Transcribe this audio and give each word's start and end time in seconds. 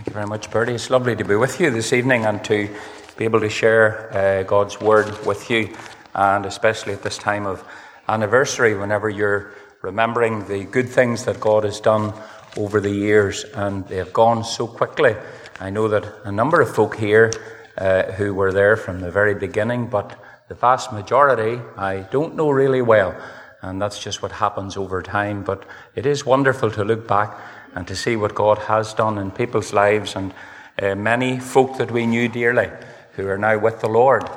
Thank 0.00 0.08
you 0.08 0.14
very 0.14 0.26
much, 0.26 0.50
Bertie. 0.50 0.72
It's 0.72 0.88
lovely 0.88 1.14
to 1.14 1.24
be 1.24 1.34
with 1.34 1.60
you 1.60 1.70
this 1.70 1.92
evening 1.92 2.24
and 2.24 2.42
to 2.44 2.74
be 3.18 3.24
able 3.26 3.40
to 3.40 3.50
share 3.50 4.10
uh, 4.16 4.44
God's 4.44 4.80
Word 4.80 5.26
with 5.26 5.50
you, 5.50 5.76
and 6.14 6.46
especially 6.46 6.94
at 6.94 7.02
this 7.02 7.18
time 7.18 7.44
of 7.44 7.62
anniversary, 8.08 8.74
whenever 8.74 9.10
you're 9.10 9.52
remembering 9.82 10.48
the 10.48 10.64
good 10.64 10.88
things 10.88 11.26
that 11.26 11.38
God 11.38 11.64
has 11.64 11.80
done 11.80 12.14
over 12.56 12.80
the 12.80 12.90
years, 12.90 13.44
and 13.52 13.86
they 13.88 13.96
have 13.96 14.14
gone 14.14 14.42
so 14.42 14.66
quickly. 14.66 15.16
I 15.60 15.68
know 15.68 15.86
that 15.88 16.10
a 16.24 16.32
number 16.32 16.62
of 16.62 16.74
folk 16.74 16.96
here 16.96 17.30
uh, 17.76 18.04
who 18.12 18.32
were 18.32 18.54
there 18.54 18.78
from 18.78 19.00
the 19.00 19.10
very 19.10 19.34
beginning, 19.34 19.88
but 19.88 20.18
the 20.48 20.54
vast 20.54 20.94
majority 20.94 21.60
I 21.76 22.06
don't 22.10 22.36
know 22.36 22.48
really 22.48 22.80
well, 22.80 23.14
and 23.60 23.82
that's 23.82 24.02
just 24.02 24.22
what 24.22 24.32
happens 24.32 24.78
over 24.78 25.02
time. 25.02 25.44
But 25.44 25.66
it 25.94 26.06
is 26.06 26.24
wonderful 26.24 26.70
to 26.70 26.84
look 26.84 27.06
back 27.06 27.38
and 27.74 27.86
to 27.86 27.96
see 27.96 28.16
what 28.16 28.34
God 28.34 28.58
has 28.58 28.94
done 28.94 29.18
in 29.18 29.30
people's 29.30 29.72
lives, 29.72 30.16
and 30.16 30.34
uh, 30.80 30.94
many 30.94 31.38
folk 31.38 31.78
that 31.78 31.90
we 31.90 32.06
knew 32.06 32.28
dearly 32.28 32.70
who 33.12 33.26
are 33.28 33.38
now 33.38 33.58
with 33.58 33.80
the 33.80 33.88
Lord 33.88 34.28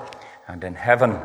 and 0.47 0.63
in 0.63 0.75
heaven. 0.75 1.17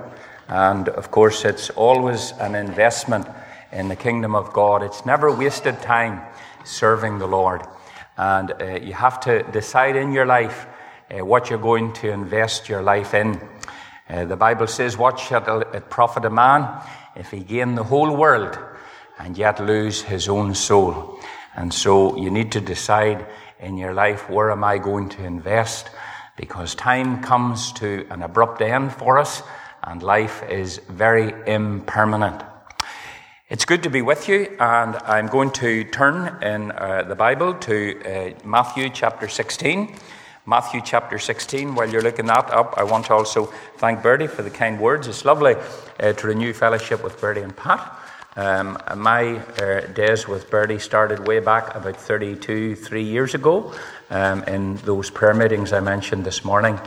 And 0.49 0.89
of 0.89 1.11
course, 1.11 1.45
it's 1.45 1.71
always 1.71 2.33
an 2.41 2.55
investment 2.55 3.27
in 3.73 3.89
the 3.89 3.97
kingdom 3.97 4.35
of 4.35 4.53
God. 4.53 4.83
It's 4.83 5.05
never 5.05 5.35
wasted 5.35 5.81
time 5.83 6.23
serving 6.65 7.19
the 7.19 7.27
Lord. 7.27 7.63
And 8.17 8.53
uh, 8.53 8.81
you 8.83 8.95
have 8.95 9.21
to 9.21 9.43
decide 9.45 9.97
in 9.97 10.13
your 10.13 10.27
life 10.27 10.67
uh, 11.11 11.25
what 11.25 11.51
you're 11.51 11.59
going 11.59 11.93
to 11.95 12.11
invest 12.11 12.69
your 12.69 12.83
life 12.83 13.15
in. 13.15 13.41
Uh, 14.09 14.25
the 14.25 14.37
Bible 14.37 14.67
says, 14.67 14.97
What 14.97 15.19
shall 15.19 15.61
it 15.61 15.91
profit 15.91 16.25
a 16.25 16.31
man 16.31 16.83
if 17.15 17.31
he 17.31 17.41
gain 17.41 17.75
the 17.75 17.85
whole 17.85 18.17
world 18.17 18.59
and 19.19 19.37
yet 19.37 19.61
lose 19.61 20.03
his 20.03 20.29
own 20.29 20.55
soul? 20.55 21.21
And 21.57 21.73
so 21.73 22.17
you 22.17 22.31
need 22.31 22.53
to 22.53 22.61
decide 22.61 23.27
in 23.61 23.77
your 23.77 23.93
life, 23.93 24.29
where 24.31 24.51
am 24.51 24.65
I 24.65 24.79
going 24.79 25.09
to 25.11 25.25
invest? 25.25 25.91
Because 26.37 26.75
time 26.75 27.23
comes 27.23 27.73
to 27.75 28.07
an 28.11 28.23
abrupt 28.23 28.61
end 28.63 28.93
for 28.93 29.19
us 29.19 29.43
and 29.83 30.03
life 30.03 30.43
is 30.49 30.79
very 30.89 31.33
impermanent. 31.47 32.43
It's 33.49 33.65
good 33.65 33.85
to 33.85 33.91
be 33.91 34.03
with 34.03 34.29
you, 34.29 34.57
and 34.61 34.97
I'm 34.97 35.27
going 35.29 35.53
to 35.53 35.85
turn 35.85 36.43
in 36.43 36.71
uh, 36.71 37.05
the 37.05 37.15
Bible 37.15 37.55
to 37.55 37.99
uh, 38.05 38.47
Matthew 38.47 38.91
chapter 38.91 39.27
16. 39.27 39.97
Matthew 40.45 40.83
chapter 40.85 41.19
16. 41.19 41.75
While 41.75 41.89
you're 41.89 42.03
looking 42.03 42.27
that 42.27 42.51
up, 42.51 42.75
I 42.77 42.83
want 42.83 43.07
to 43.07 43.15
also 43.15 43.47
thank 43.79 44.03
Bertie 44.03 44.27
for 44.27 44.43
the 44.43 44.51
kind 44.51 44.79
words. 44.79 45.09
It's 45.09 45.25
lovely 45.25 45.57
uh, 45.99 46.13
to 46.13 46.27
renew 46.27 46.53
fellowship 46.53 47.03
with 47.03 47.19
Bertie 47.21 47.41
and 47.41 47.57
Pat. 47.57 47.98
Um, 48.39 48.79
my 48.95 49.39
uh, 49.39 49.81
days 49.95 50.29
with 50.29 50.49
Bertie 50.49 50.79
started 50.79 51.27
way 51.27 51.41
back 51.41 51.75
about 51.75 51.97
32, 51.97 52.77
three 52.77 53.03
years 53.03 53.35
ago 53.35 53.75
um, 54.11 54.45
in 54.45 54.77
those 54.77 55.11
prayer 55.11 55.35
meetings 55.35 55.73
I 55.73 55.81
mentioned 55.81 56.25
this 56.25 56.45
morning. 56.45 56.79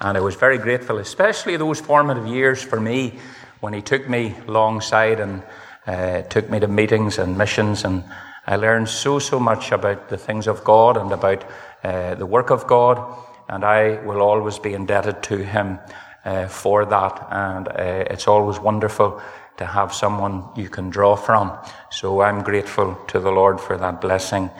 And 0.00 0.18
I 0.18 0.20
was 0.20 0.34
very 0.34 0.58
grateful, 0.58 0.98
especially 0.98 1.56
those 1.56 1.80
formative 1.80 2.26
years 2.26 2.60
for 2.60 2.80
me 2.80 3.20
when 3.60 3.72
he 3.72 3.82
took 3.82 4.08
me 4.08 4.34
alongside 4.48 5.20
and 5.20 5.44
uh, 5.86 6.22
took 6.22 6.50
me 6.50 6.58
to 6.58 6.66
meetings 6.66 7.18
and 7.18 7.38
missions, 7.38 7.84
and 7.84 8.02
I 8.44 8.56
learned 8.56 8.88
so, 8.88 9.20
so 9.20 9.38
much 9.38 9.70
about 9.70 10.08
the 10.08 10.18
things 10.18 10.48
of 10.48 10.64
God 10.64 10.96
and 10.96 11.12
about 11.12 11.44
uh, 11.84 12.16
the 12.16 12.26
work 12.26 12.50
of 12.50 12.66
God, 12.66 13.00
and 13.48 13.64
I 13.64 14.04
will 14.04 14.22
always 14.22 14.58
be 14.58 14.74
indebted 14.74 15.22
to 15.22 15.36
him 15.36 15.78
uh, 16.24 16.48
for 16.48 16.84
that. 16.84 17.28
And 17.30 17.68
uh, 17.68 18.06
it's 18.10 18.26
always 18.26 18.58
wonderful 18.58 19.22
to 19.58 19.66
have 19.66 19.94
someone 19.94 20.44
you 20.56 20.68
can 20.68 20.90
draw 20.90 21.16
from. 21.16 21.56
So 21.90 22.20
I'm 22.22 22.42
grateful 22.42 22.94
to 23.08 23.20
the 23.20 23.30
Lord 23.30 23.60
for 23.60 23.76
that 23.76 24.00
blessing 24.00 24.50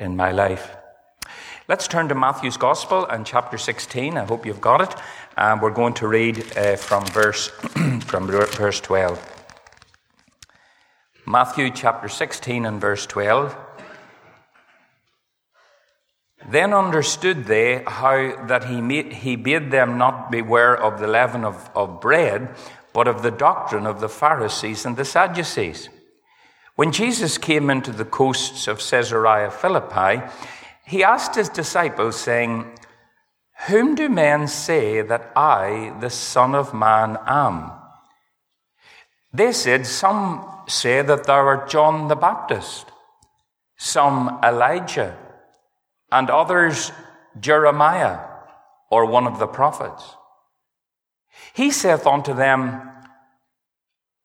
in 0.00 0.16
my 0.16 0.32
life. 0.32 0.76
Let's 1.68 1.88
turn 1.88 2.08
to 2.08 2.14
Matthew's 2.14 2.56
Gospel 2.56 3.06
and 3.06 3.26
chapter 3.26 3.58
16. 3.58 4.16
I 4.16 4.24
hope 4.24 4.46
you've 4.46 4.60
got 4.60 4.80
it. 4.82 4.94
And 5.36 5.60
we're 5.60 5.70
going 5.70 5.94
to 5.94 6.06
read 6.06 6.56
uh, 6.56 6.76
from 6.76 7.04
verse 7.06 7.48
from 8.06 8.28
verse 8.28 8.80
12. 8.80 9.32
Matthew 11.26 11.70
chapter 11.70 12.08
16 12.08 12.64
and 12.64 12.80
verse 12.80 13.04
12. 13.06 13.56
Then 16.48 16.72
understood 16.72 17.46
they 17.46 17.82
how 17.84 18.46
that 18.46 18.64
he, 18.64 18.80
made, 18.80 19.12
he 19.12 19.34
bade 19.34 19.72
them 19.72 19.98
not 19.98 20.30
beware 20.30 20.80
of 20.80 21.00
the 21.00 21.08
leaven 21.08 21.44
of, 21.44 21.68
of 21.74 22.00
bread, 22.00 22.54
but 22.96 23.06
of 23.06 23.20
the 23.20 23.30
doctrine 23.30 23.86
of 23.86 24.00
the 24.00 24.08
Pharisees 24.08 24.86
and 24.86 24.96
the 24.96 25.04
Sadducees. 25.04 25.90
When 26.76 26.92
Jesus 26.92 27.36
came 27.36 27.68
into 27.68 27.92
the 27.92 28.06
coasts 28.06 28.66
of 28.68 28.78
Caesarea 28.78 29.50
Philippi, 29.50 30.22
he 30.86 31.04
asked 31.04 31.34
his 31.34 31.50
disciples, 31.50 32.18
saying, 32.18 32.64
Whom 33.66 33.96
do 33.96 34.08
men 34.08 34.48
say 34.48 35.02
that 35.02 35.30
I, 35.36 35.94
the 36.00 36.08
Son 36.08 36.54
of 36.54 36.72
Man, 36.72 37.18
am? 37.26 37.70
They 39.30 39.52
said, 39.52 39.86
Some 39.86 40.48
say 40.66 41.02
that 41.02 41.24
thou 41.24 41.44
art 41.44 41.68
John 41.68 42.08
the 42.08 42.16
Baptist, 42.16 42.86
some 43.76 44.40
Elijah, 44.42 45.14
and 46.10 46.30
others 46.30 46.92
Jeremiah 47.38 48.20
or 48.90 49.04
one 49.04 49.26
of 49.26 49.38
the 49.38 49.46
prophets. 49.46 50.16
He 51.54 51.70
saith 51.70 52.06
unto 52.06 52.34
them, 52.34 52.90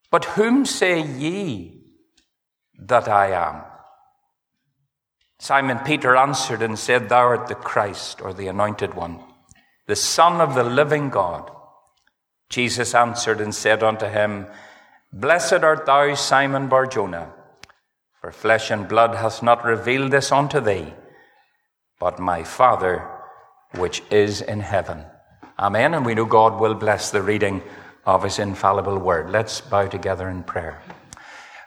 But 0.09 0.25
whom 0.25 0.65
say 0.65 1.01
ye 1.01 1.83
that 2.79 3.07
I 3.07 3.31
am? 3.31 3.63
Simon 5.39 5.79
Peter 5.79 6.15
answered 6.15 6.61
and 6.61 6.77
said, 6.77 7.09
Thou 7.09 7.21
art 7.21 7.47
the 7.47 7.55
Christ, 7.55 8.21
or 8.21 8.33
the 8.33 8.47
anointed 8.47 8.93
one, 8.93 9.23
the 9.87 9.95
Son 9.95 10.39
of 10.39 10.53
the 10.53 10.63
living 10.63 11.09
God. 11.09 11.49
Jesus 12.49 12.93
answered 12.93 13.41
and 13.41 13.55
said 13.55 13.81
unto 13.81 14.05
him, 14.05 14.45
Blessed 15.13 15.63
art 15.63 15.85
thou, 15.85 16.13
Simon 16.13 16.67
Barjona, 16.67 17.33
for 18.19 18.31
flesh 18.31 18.69
and 18.69 18.87
blood 18.87 19.15
hath 19.15 19.41
not 19.41 19.65
revealed 19.65 20.11
this 20.11 20.31
unto 20.31 20.59
thee, 20.59 20.93
but 21.99 22.19
my 22.19 22.43
Father 22.43 23.09
which 23.75 24.03
is 24.11 24.41
in 24.41 24.59
heaven. 24.59 25.05
Amen. 25.61 25.93
And 25.93 26.05
we 26.05 26.15
know 26.15 26.25
God 26.25 26.59
will 26.59 26.73
bless 26.73 27.11
the 27.11 27.21
reading 27.21 27.61
of 28.05 28.23
his 28.23 28.39
infallible 28.39 28.97
word. 28.97 29.29
Let's 29.29 29.61
bow 29.61 29.87
together 29.87 30.27
in 30.27 30.43
prayer. 30.43 30.81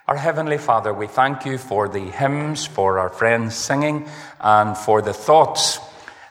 Our 0.07 0.17
Heavenly 0.17 0.59
Father, 0.59 0.93
we 0.93 1.07
thank 1.07 1.47
you 1.47 1.57
for 1.57 1.89
the 1.89 2.11
hymns, 2.11 2.67
for 2.67 2.99
our 2.99 3.09
friends 3.09 3.55
singing, 3.55 4.07
and 4.41 4.77
for 4.77 5.01
the 5.01 5.15
thoughts 5.15 5.79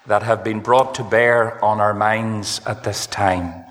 that 0.05 0.21
have 0.21 0.43
been 0.43 0.59
brought 0.59 0.93
to 0.95 1.03
bear 1.03 1.63
on 1.63 1.79
our 1.79 1.93
minds 1.93 2.61
at 2.67 2.83
this 2.83 3.07
time. 3.07 3.63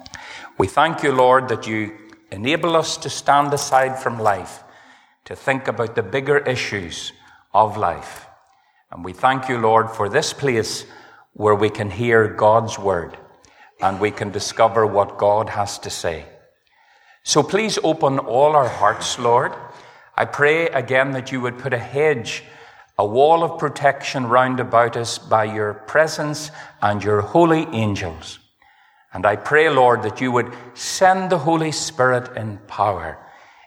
We 0.59 0.67
thank 0.67 1.03
you, 1.03 1.13
Lord, 1.13 1.49
that 1.51 1.67
you 1.67 1.93
Enable 2.33 2.77
us 2.77 2.97
to 2.97 3.11
stand 3.11 3.53
aside 3.53 3.99
from 3.99 4.19
life, 4.19 4.65
to 5.27 5.37
think 5.37 5.69
about 5.69 5.95
the 5.95 6.03
bigger 6.03 6.39
issues 6.39 7.13
of 7.53 7.77
life. 7.77 8.27
And 8.91 9.05
we 9.05 9.13
thank 9.13 9.51
you, 9.51 9.59
Lord, 9.59 9.91
for 9.91 10.09
this 10.09 10.33
place 10.33 10.87
where 11.35 11.55
we 11.55 11.69
can 11.69 11.91
hear 11.91 12.29
God's 12.29 12.79
word 12.79 13.19
and 13.83 13.99
we 13.99 14.13
can 14.13 14.31
discover 14.31 14.87
what 14.87 15.19
God 15.19 15.51
has 15.51 15.79
to 15.81 15.91
say. 15.91 16.25
So 17.25 17.43
please 17.43 17.79
open 17.83 18.19
all 18.19 18.55
our 18.57 18.69
hearts, 18.69 19.19
Lord. 19.19 19.53
I 20.17 20.25
pray 20.25 20.69
again 20.69 21.13
that 21.13 21.33
you 21.33 21.41
would 21.41 21.59
put 21.59 21.73
a 21.73 21.79
hedge, 21.79 22.45
a 22.97 23.05
wall 23.05 23.43
of 23.43 23.59
protection 23.59 24.27
round 24.27 24.61
about 24.61 24.97
us 24.97 25.19
by 25.19 25.45
your 25.45 25.75
presence 25.75 26.51
and 26.81 27.03
your 27.03 27.21
holy 27.21 27.67
angels. 27.73 28.39
And 29.13 29.27
I 29.27 29.37
pray, 29.37 29.69
Lord, 29.69 30.05
that 30.05 30.21
you 30.21 30.31
would 30.31 30.53
send 30.75 31.31
the 31.31 31.39
Holy 31.39 31.73
Spirit 31.73 32.37
in 32.37 32.59
power 32.67 33.19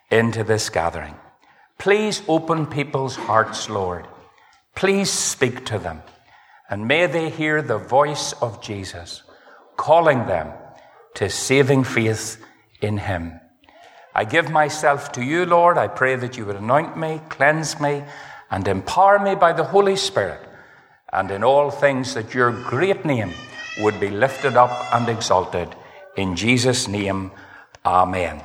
into 0.09 0.44
this 0.44 0.70
gathering. 0.70 1.16
Please 1.78 2.24
open 2.28 2.66
people's 2.66 3.16
hearts, 3.16 3.70
Lord. 3.70 4.08
Please 4.76 5.09
speak 5.09 5.66
to 5.66 5.78
them. 5.78 6.02
And 6.70 6.88
may 6.88 7.06
they 7.06 7.30
hear 7.30 7.62
the 7.62 7.78
voice 7.78 8.34
of 8.34 8.61
Jesus 8.61 9.22
calling 9.77 10.25
them 10.25 10.51
to 11.16 11.29
saving 11.29 11.83
faith 11.83 12.43
in 12.81 12.97
Him. 12.97 13.39
I 14.13 14.23
give 14.23 14.49
myself 14.49 15.11
to 15.13 15.23
you, 15.23 15.45
Lord. 15.45 15.77
I 15.77 15.87
pray 15.87 16.16
that 16.16 16.37
you 16.37 16.45
would 16.45 16.55
anoint 16.55 16.97
me, 16.97 17.22
cleanse 17.29 17.79
me, 17.79 18.03
and 18.49 18.67
empower 18.67 19.19
me 19.19 19.35
by 19.35 19.53
the 19.53 19.63
Holy 19.63 19.95
Spirit, 19.95 20.39
and 21.11 21.29
in 21.31 21.43
all 21.43 21.69
things 21.69 22.13
that 22.13 22.33
your 22.33 22.51
great 22.51 23.03
name 23.03 23.33
would 23.79 23.99
be 23.99 24.09
lifted 24.09 24.55
up 24.55 24.93
and 24.93 25.09
exalted. 25.09 25.75
In 26.16 26.35
Jesus' 26.35 26.87
name, 26.87 27.31
Amen. 27.85 28.41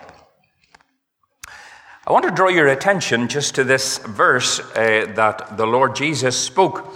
I 2.06 2.12
want 2.12 2.24
to 2.24 2.30
draw 2.30 2.48
your 2.48 2.66
attention 2.66 3.28
just 3.28 3.54
to 3.54 3.64
this 3.64 3.98
verse 3.98 4.58
uh, 4.58 5.06
that 5.14 5.56
the 5.56 5.66
Lord 5.66 5.94
Jesus 5.94 6.36
spoke 6.36 6.92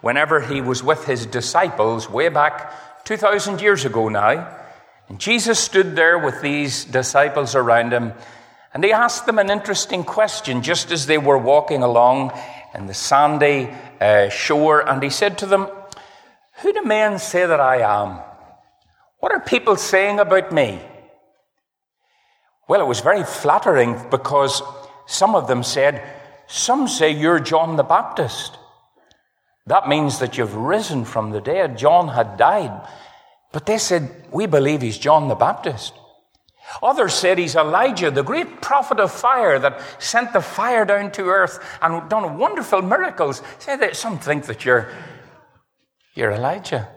whenever 0.00 0.40
he 0.40 0.60
was 0.60 0.82
with 0.82 1.06
his 1.06 1.26
disciples 1.26 2.10
way 2.10 2.28
back 2.28 2.72
2,000 3.08 3.62
years 3.62 3.86
ago 3.86 4.10
now. 4.10 4.54
And 5.08 5.18
Jesus 5.18 5.58
stood 5.58 5.96
there 5.96 6.18
with 6.18 6.42
these 6.42 6.84
disciples 6.84 7.54
around 7.54 7.90
him, 7.90 8.12
and 8.74 8.84
he 8.84 8.92
asked 8.92 9.24
them 9.24 9.38
an 9.38 9.48
interesting 9.48 10.04
question 10.04 10.60
just 10.60 10.92
as 10.92 11.06
they 11.06 11.16
were 11.16 11.38
walking 11.38 11.82
along 11.82 12.38
in 12.74 12.86
the 12.86 12.92
sandy 12.92 13.70
uh, 13.98 14.28
shore. 14.28 14.86
And 14.86 15.02
he 15.02 15.08
said 15.08 15.38
to 15.38 15.46
them, 15.46 15.68
Who 16.60 16.70
do 16.74 16.82
men 16.84 17.18
say 17.18 17.46
that 17.46 17.60
I 17.60 17.76
am? 17.78 18.20
What 19.20 19.32
are 19.32 19.40
people 19.40 19.76
saying 19.76 20.20
about 20.20 20.52
me? 20.52 20.78
Well, 22.68 22.82
it 22.82 22.86
was 22.86 23.00
very 23.00 23.24
flattering 23.24 23.98
because 24.10 24.60
some 25.06 25.34
of 25.34 25.48
them 25.48 25.62
said, 25.62 26.02
Some 26.46 26.86
say 26.86 27.12
you're 27.12 27.40
John 27.40 27.76
the 27.76 27.84
Baptist. 27.84 28.58
That 29.68 29.88
means 29.88 30.18
that 30.18 30.38
you've 30.38 30.54
risen 30.54 31.04
from 31.04 31.30
the 31.30 31.40
dead. 31.40 31.78
John 31.78 32.08
had 32.08 32.36
died. 32.36 32.88
But 33.52 33.66
they 33.66 33.78
said, 33.78 34.10
We 34.32 34.46
believe 34.46 34.82
he's 34.82 34.98
John 34.98 35.28
the 35.28 35.34
Baptist. 35.34 35.94
Others 36.82 37.14
said 37.14 37.38
he's 37.38 37.56
Elijah, 37.56 38.10
the 38.10 38.22
great 38.22 38.60
prophet 38.60 39.00
of 39.00 39.10
fire 39.10 39.58
that 39.58 39.80
sent 39.98 40.32
the 40.32 40.40
fire 40.40 40.84
down 40.84 41.10
to 41.12 41.28
earth 41.28 41.64
and 41.80 42.08
done 42.10 42.36
wonderful 42.36 42.82
miracles. 42.82 43.42
Say 43.58 43.76
that 43.76 43.96
some 43.96 44.18
think 44.18 44.46
that 44.46 44.64
you're, 44.64 44.90
you're 46.14 46.32
Elijah. 46.32 46.88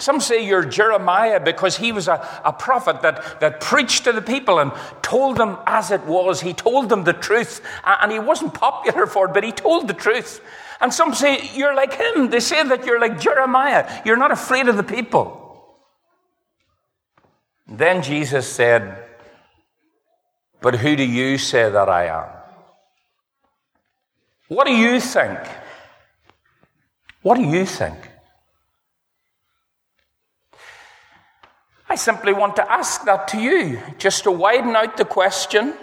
Some 0.00 0.20
say 0.20 0.46
you're 0.46 0.64
Jeremiah 0.64 1.38
because 1.40 1.76
he 1.76 1.92
was 1.92 2.08
a, 2.08 2.26
a 2.44 2.52
prophet 2.52 3.02
that, 3.02 3.40
that 3.40 3.60
preached 3.60 4.04
to 4.04 4.12
the 4.12 4.22
people 4.22 4.58
and 4.58 4.72
told 5.02 5.36
them 5.36 5.58
as 5.66 5.90
it 5.90 6.04
was. 6.06 6.40
He 6.40 6.54
told 6.54 6.88
them 6.88 7.04
the 7.04 7.12
truth, 7.12 7.60
and 7.84 8.10
he 8.10 8.18
wasn't 8.18 8.54
popular 8.54 9.06
for 9.06 9.26
it, 9.26 9.34
but 9.34 9.44
he 9.44 9.52
told 9.52 9.88
the 9.88 9.94
truth. 9.94 10.40
And 10.80 10.92
some 10.92 11.14
say 11.14 11.50
you're 11.54 11.74
like 11.74 11.92
him. 11.92 12.30
They 12.30 12.40
say 12.40 12.62
that 12.62 12.86
you're 12.86 13.00
like 13.00 13.20
Jeremiah. 13.20 14.02
You're 14.04 14.16
not 14.16 14.32
afraid 14.32 14.68
of 14.68 14.76
the 14.76 14.82
people. 14.82 15.36
Then 17.68 18.02
Jesus 18.02 18.48
said, 18.48 19.04
But 20.60 20.76
who 20.76 20.96
do 20.96 21.04
you 21.04 21.38
say 21.38 21.70
that 21.70 21.88
I 21.88 22.06
am? 22.06 22.28
What 24.48 24.66
do 24.66 24.72
you 24.72 24.98
think? 25.00 25.38
What 27.22 27.36
do 27.36 27.44
you 27.44 27.66
think? 27.66 28.09
I 31.90 31.96
simply 31.96 32.32
want 32.32 32.54
to 32.54 32.72
ask 32.72 33.04
that 33.06 33.26
to 33.28 33.40
you, 33.40 33.82
just 33.98 34.22
to 34.22 34.30
widen 34.30 34.76
out 34.76 34.96
the 34.96 35.04
question. 35.04 35.74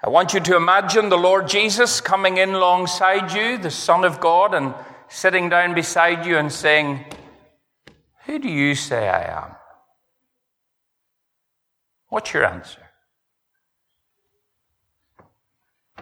I 0.00 0.08
want 0.08 0.34
you 0.34 0.40
to 0.40 0.54
imagine 0.54 1.08
the 1.08 1.18
Lord 1.18 1.48
Jesus 1.48 2.00
coming 2.00 2.36
in 2.36 2.50
alongside 2.50 3.32
you, 3.32 3.58
the 3.58 3.72
Son 3.72 4.04
of 4.04 4.20
God, 4.20 4.54
and 4.54 4.72
sitting 5.08 5.48
down 5.48 5.74
beside 5.74 6.24
you 6.24 6.38
and 6.38 6.52
saying, 6.52 7.04
Who 8.26 8.38
do 8.38 8.48
you 8.48 8.76
say 8.76 9.08
I 9.08 9.42
am? 9.42 9.56
What's 12.08 12.32
your 12.32 12.44
answer? 12.44 12.85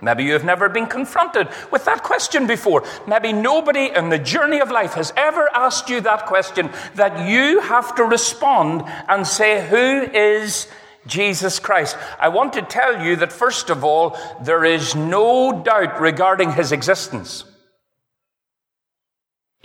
Maybe 0.04 0.24
you 0.24 0.34
have 0.34 0.44
never 0.44 0.68
been 0.68 0.86
confronted 0.86 1.48
with 1.70 1.86
that 1.86 2.02
question 2.02 2.46
before. 2.46 2.84
Maybe 3.06 3.32
nobody 3.32 3.90
in 3.94 4.10
the 4.10 4.18
journey 4.18 4.60
of 4.60 4.70
life 4.70 4.94
has 4.94 5.12
ever 5.16 5.48
asked 5.54 5.88
you 5.88 6.02
that 6.02 6.26
question 6.26 6.70
that 6.94 7.26
you 7.28 7.60
have 7.60 7.94
to 7.94 8.04
respond 8.04 8.84
and 9.08 9.26
say, 9.26 9.66
Who 9.66 10.02
is 10.02 10.68
Jesus 11.06 11.58
Christ? 11.58 11.96
I 12.20 12.28
want 12.28 12.52
to 12.52 12.62
tell 12.62 13.02
you 13.02 13.16
that, 13.16 13.32
first 13.32 13.70
of 13.70 13.82
all, 13.82 14.18
there 14.42 14.64
is 14.64 14.94
no 14.94 15.62
doubt 15.62 16.00
regarding 16.00 16.52
his 16.52 16.70
existence. 16.70 17.44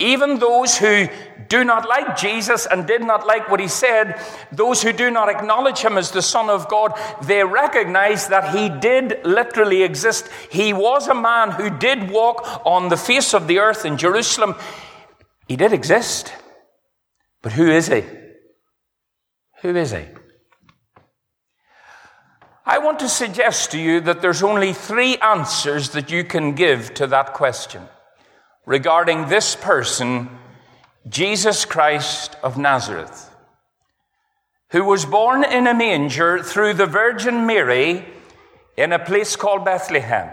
Even 0.00 0.38
those 0.38 0.78
who 0.78 1.08
do 1.48 1.62
not 1.62 1.86
like 1.86 2.16
Jesus 2.16 2.66
and 2.66 2.86
did 2.86 3.02
not 3.02 3.26
like 3.26 3.50
what 3.50 3.60
he 3.60 3.68
said, 3.68 4.18
those 4.50 4.82
who 4.82 4.92
do 4.92 5.10
not 5.10 5.28
acknowledge 5.28 5.80
him 5.80 5.98
as 5.98 6.10
the 6.10 6.22
Son 6.22 6.48
of 6.48 6.68
God, 6.68 6.98
they 7.22 7.44
recognize 7.44 8.28
that 8.28 8.56
he 8.56 8.70
did 8.70 9.20
literally 9.24 9.82
exist. 9.82 10.28
He 10.50 10.72
was 10.72 11.06
a 11.06 11.14
man 11.14 11.50
who 11.50 11.68
did 11.68 12.10
walk 12.10 12.62
on 12.64 12.88
the 12.88 12.96
face 12.96 13.34
of 13.34 13.46
the 13.46 13.58
earth 13.58 13.84
in 13.84 13.98
Jerusalem. 13.98 14.54
He 15.46 15.56
did 15.56 15.72
exist. 15.72 16.32
But 17.42 17.52
who 17.52 17.70
is 17.70 17.88
he? 17.88 18.04
Who 19.60 19.76
is 19.76 19.90
he? 19.90 20.06
I 22.64 22.78
want 22.78 23.00
to 23.00 23.08
suggest 23.08 23.72
to 23.72 23.78
you 23.78 24.00
that 24.02 24.22
there's 24.22 24.42
only 24.42 24.72
three 24.72 25.18
answers 25.18 25.90
that 25.90 26.10
you 26.10 26.24
can 26.24 26.54
give 26.54 26.94
to 26.94 27.06
that 27.08 27.34
question 27.34 27.88
regarding 28.66 29.28
this 29.28 29.56
person, 29.56 30.28
Jesus 31.08 31.64
Christ 31.64 32.36
of 32.42 32.58
Nazareth, 32.58 33.30
who 34.70 34.84
was 34.84 35.04
born 35.04 35.44
in 35.44 35.66
a 35.66 35.74
manger 35.74 36.42
through 36.42 36.74
the 36.74 36.86
Virgin 36.86 37.46
Mary 37.46 38.04
in 38.76 38.92
a 38.92 38.98
place 38.98 39.36
called 39.36 39.64
Bethlehem, 39.64 40.30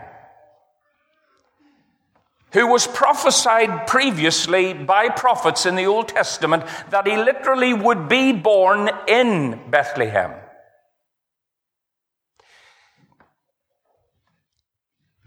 who 2.51 2.67
was 2.67 2.87
prophesied 2.87 3.87
previously 3.87 4.73
by 4.73 5.09
prophets 5.09 5.65
in 5.65 5.75
the 5.75 5.85
Old 5.85 6.09
Testament 6.09 6.63
that 6.89 7.07
he 7.07 7.17
literally 7.17 7.73
would 7.73 8.07
be 8.07 8.31
born 8.33 8.89
in 9.07 9.59
Bethlehem. 9.69 10.33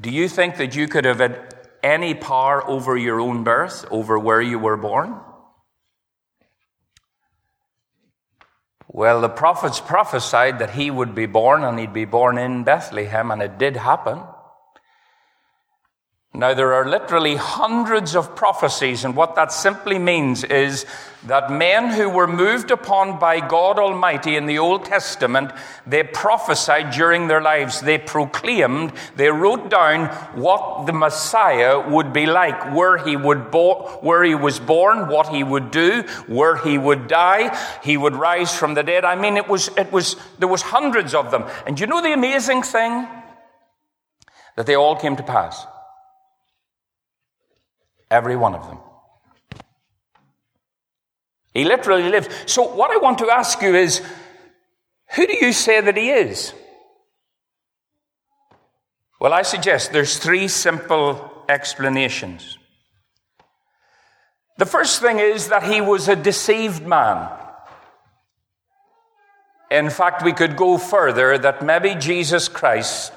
Do 0.00 0.10
you 0.10 0.28
think 0.28 0.56
that 0.56 0.74
you 0.74 0.88
could 0.88 1.04
have 1.04 1.20
any 1.82 2.14
power 2.14 2.66
over 2.68 2.96
your 2.96 3.20
own 3.20 3.44
birth, 3.44 3.84
over 3.90 4.18
where 4.18 4.40
you 4.40 4.58
were 4.58 4.76
born? 4.76 5.20
Well, 8.88 9.20
the 9.20 9.28
prophets 9.28 9.80
prophesied 9.80 10.58
that 10.58 10.70
he 10.70 10.90
would 10.90 11.14
be 11.14 11.26
born 11.26 11.62
and 11.62 11.78
he'd 11.78 11.92
be 11.92 12.06
born 12.06 12.38
in 12.38 12.64
Bethlehem, 12.64 13.30
and 13.30 13.40
it 13.40 13.56
did 13.56 13.76
happen. 13.76 14.20
Now, 16.32 16.54
there 16.54 16.74
are 16.74 16.88
literally 16.88 17.34
hundreds 17.34 18.14
of 18.14 18.36
prophecies, 18.36 19.04
and 19.04 19.16
what 19.16 19.34
that 19.34 19.52
simply 19.52 19.98
means 19.98 20.44
is 20.44 20.86
that 21.26 21.50
men 21.50 21.90
who 21.90 22.08
were 22.08 22.28
moved 22.28 22.70
upon 22.70 23.18
by 23.18 23.46
God 23.46 23.80
Almighty 23.80 24.36
in 24.36 24.46
the 24.46 24.60
Old 24.60 24.84
Testament, 24.84 25.50
they 25.88 26.04
prophesied 26.04 26.92
during 26.92 27.26
their 27.26 27.42
lives. 27.42 27.80
They 27.80 27.98
proclaimed, 27.98 28.92
they 29.16 29.28
wrote 29.28 29.70
down 29.70 30.06
what 30.36 30.86
the 30.86 30.92
Messiah 30.92 31.80
would 31.90 32.12
be 32.12 32.26
like, 32.26 32.76
where 32.76 32.96
he 32.96 33.16
would 33.16 33.50
bo- 33.50 33.98
where 34.00 34.22
he 34.22 34.36
was 34.36 34.60
born, 34.60 35.08
what 35.08 35.28
he 35.28 35.42
would 35.42 35.72
do, 35.72 36.02
where 36.28 36.56
he 36.56 36.78
would 36.78 37.08
die, 37.08 37.58
he 37.82 37.96
would 37.96 38.14
rise 38.14 38.56
from 38.56 38.74
the 38.74 38.84
dead. 38.84 39.04
I 39.04 39.16
mean, 39.16 39.36
it 39.36 39.48
was, 39.48 39.68
it 39.76 39.90
was, 39.90 40.14
there 40.38 40.48
was 40.48 40.62
hundreds 40.62 41.12
of 41.12 41.32
them. 41.32 41.44
And 41.66 41.78
you 41.80 41.88
know 41.88 42.00
the 42.00 42.12
amazing 42.12 42.62
thing? 42.62 43.08
That 44.54 44.66
they 44.66 44.76
all 44.76 44.94
came 44.94 45.16
to 45.16 45.24
pass. 45.24 45.66
Every 48.10 48.36
one 48.36 48.54
of 48.54 48.66
them. 48.66 48.78
He 51.54 51.64
literally 51.64 52.08
lived. 52.08 52.30
So, 52.46 52.62
what 52.62 52.90
I 52.90 52.96
want 52.98 53.18
to 53.18 53.30
ask 53.30 53.60
you 53.62 53.74
is 53.74 54.02
who 55.14 55.26
do 55.26 55.36
you 55.44 55.52
say 55.52 55.80
that 55.80 55.96
he 55.96 56.10
is? 56.10 56.52
Well, 59.20 59.32
I 59.32 59.42
suggest 59.42 59.92
there's 59.92 60.18
three 60.18 60.48
simple 60.48 61.44
explanations. 61.48 62.56
The 64.56 64.66
first 64.66 65.00
thing 65.00 65.18
is 65.18 65.48
that 65.48 65.64
he 65.64 65.80
was 65.80 66.08
a 66.08 66.16
deceived 66.16 66.86
man. 66.86 67.28
In 69.70 69.90
fact, 69.90 70.24
we 70.24 70.32
could 70.32 70.56
go 70.56 70.78
further 70.78 71.38
that 71.38 71.64
maybe 71.64 71.94
Jesus 71.94 72.48
Christ 72.48 73.12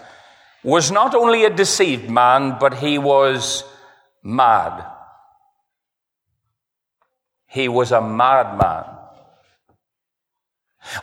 was 0.63 0.91
not 0.91 1.15
only 1.15 1.45
a 1.45 1.49
deceived 1.49 2.09
man, 2.09 2.57
but 2.59 2.75
he 2.75 2.97
was 2.97 3.63
mad. 4.23 4.85
He 7.47 7.67
was 7.67 7.91
a 7.91 8.01
madman. 8.01 8.85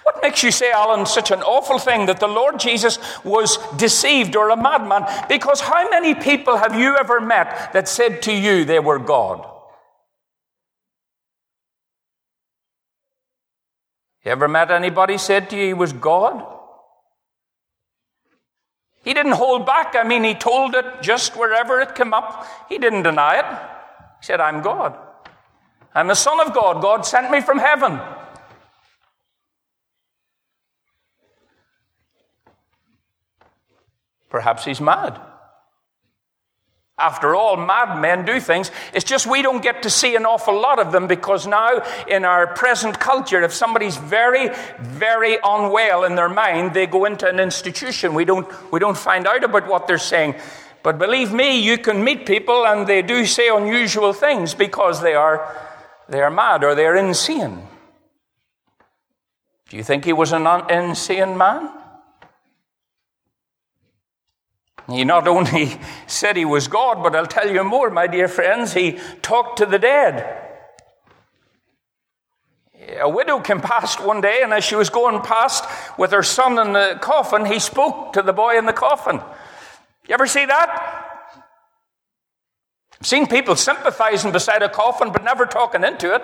What 0.02 0.20
makes 0.22 0.42
you 0.42 0.50
say, 0.50 0.72
Alan, 0.72 1.06
such 1.06 1.30
an 1.30 1.40
awful 1.42 1.78
thing 1.78 2.06
that 2.06 2.20
the 2.20 2.28
Lord 2.28 2.58
Jesus 2.58 2.98
was 3.24 3.56
deceived 3.76 4.36
or 4.36 4.50
a 4.50 4.56
madman? 4.56 5.06
Because 5.28 5.60
how 5.60 5.88
many 5.88 6.14
people 6.14 6.56
have 6.56 6.74
you 6.78 6.96
ever 6.96 7.20
met 7.20 7.72
that 7.72 7.88
said 7.88 8.22
to 8.22 8.32
you 8.32 8.64
they 8.64 8.78
were 8.78 8.98
God? 8.98 9.46
You 14.24 14.32
ever 14.32 14.48
met 14.48 14.70
anybody 14.70 15.16
said 15.16 15.48
to 15.50 15.56
you 15.56 15.66
he 15.68 15.74
was 15.74 15.94
God? 15.94 16.59
He 19.02 19.14
didn't 19.14 19.32
hold 19.32 19.64
back. 19.64 19.94
I 19.96 20.04
mean, 20.04 20.24
he 20.24 20.34
told 20.34 20.74
it 20.74 20.84
just 21.00 21.36
wherever 21.36 21.80
it 21.80 21.94
came 21.94 22.12
up. 22.12 22.46
He 22.68 22.78
didn't 22.78 23.02
deny 23.02 23.38
it. 23.38 23.46
He 24.20 24.26
said, 24.26 24.40
I'm 24.40 24.60
God. 24.60 24.96
I'm 25.94 26.08
the 26.08 26.14
Son 26.14 26.38
of 26.40 26.54
God. 26.54 26.82
God 26.82 27.06
sent 27.06 27.30
me 27.30 27.40
from 27.40 27.58
heaven. 27.58 27.98
Perhaps 34.28 34.64
he's 34.64 34.80
mad. 34.80 35.20
After 37.00 37.34
all, 37.34 37.56
madmen 37.56 38.24
do 38.26 38.38
things. 38.40 38.70
It's 38.92 39.04
just 39.04 39.26
we 39.26 39.40
don't 39.40 39.62
get 39.62 39.82
to 39.84 39.90
see 39.90 40.16
an 40.16 40.26
awful 40.26 40.60
lot 40.60 40.78
of 40.78 40.92
them 40.92 41.06
because 41.06 41.46
now, 41.46 41.82
in 42.06 42.24
our 42.24 42.46
present 42.46 43.00
culture, 43.00 43.42
if 43.42 43.54
somebody's 43.54 43.96
very, 43.96 44.50
very 44.78 45.38
unwell 45.42 46.04
in 46.04 46.14
their 46.14 46.28
mind, 46.28 46.74
they 46.74 46.86
go 46.86 47.06
into 47.06 47.26
an 47.26 47.40
institution. 47.40 48.12
We 48.12 48.24
don't, 48.24 48.46
we 48.70 48.78
don't 48.78 48.98
find 48.98 49.26
out 49.26 49.42
about 49.42 49.66
what 49.66 49.86
they're 49.86 49.98
saying. 49.98 50.34
But 50.82 50.98
believe 50.98 51.32
me, 51.32 51.60
you 51.60 51.78
can 51.78 52.04
meet 52.04 52.26
people 52.26 52.66
and 52.66 52.86
they 52.86 53.02
do 53.02 53.24
say 53.24 53.48
unusual 53.48 54.12
things 54.12 54.54
because 54.54 55.02
they 55.02 55.14
are, 55.14 55.56
they 56.08 56.20
are 56.20 56.30
mad 56.30 56.64
or 56.64 56.74
they're 56.74 56.96
insane. 56.96 57.66
Do 59.70 59.76
you 59.76 59.84
think 59.84 60.04
he 60.04 60.12
was 60.12 60.32
an 60.32 60.46
insane 60.68 61.38
man? 61.38 61.70
He 64.90 65.04
not 65.04 65.28
only 65.28 65.78
said 66.06 66.36
he 66.36 66.44
was 66.44 66.68
God, 66.68 67.02
but 67.02 67.14
I'll 67.14 67.26
tell 67.26 67.50
you 67.50 67.64
more, 67.64 67.90
my 67.90 68.06
dear 68.06 68.28
friends, 68.28 68.72
he 68.72 68.98
talked 69.22 69.58
to 69.58 69.66
the 69.66 69.78
dead. 69.78 70.46
A 73.00 73.08
widow 73.08 73.40
came 73.40 73.60
past 73.60 74.02
one 74.04 74.20
day, 74.20 74.40
and 74.42 74.52
as 74.52 74.64
she 74.64 74.74
was 74.74 74.90
going 74.90 75.20
past 75.22 75.64
with 75.98 76.10
her 76.12 76.22
son 76.22 76.58
in 76.58 76.72
the 76.72 76.98
coffin, 77.00 77.44
he 77.44 77.58
spoke 77.58 78.14
to 78.14 78.22
the 78.22 78.32
boy 78.32 78.58
in 78.58 78.66
the 78.66 78.72
coffin. 78.72 79.20
You 80.08 80.14
ever 80.14 80.26
see 80.26 80.44
that? 80.44 81.06
I've 83.00 83.06
seen 83.06 83.26
people 83.26 83.54
sympathizing 83.54 84.32
beside 84.32 84.62
a 84.62 84.68
coffin, 84.68 85.12
but 85.12 85.24
never 85.24 85.46
talking 85.46 85.84
into 85.84 86.14
it. 86.14 86.22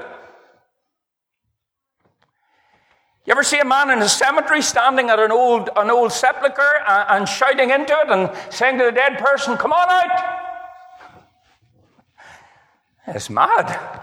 You 3.27 3.33
ever 3.33 3.43
see 3.43 3.59
a 3.59 3.65
man 3.65 3.91
in 3.91 4.01
a 4.01 4.09
cemetery 4.09 4.63
standing 4.63 5.11
at 5.11 5.19
an 5.19 5.33
old, 5.33 5.69
an 5.75 5.91
old 5.91 6.13
sepulchre 6.13 6.63
and, 6.89 7.07
and 7.11 7.29
shouting 7.29 7.71
into 7.71 7.93
it 7.93 8.09
and 8.09 8.31
saying 8.55 8.79
to 8.79 8.85
the 8.85 8.93
dead 8.93 9.19
person, 9.19 9.57
Come 9.57 9.73
on 9.73 9.91
out? 9.91 10.43
It's 13.09 13.29
mad. 13.29 14.01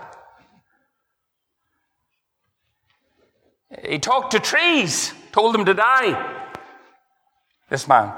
He 3.88 3.98
talked 3.98 4.32
to 4.32 4.40
trees, 4.40 5.14
told 5.32 5.54
them 5.54 5.66
to 5.66 5.74
die. 5.74 6.50
This 7.70 7.88
man. 7.88 8.14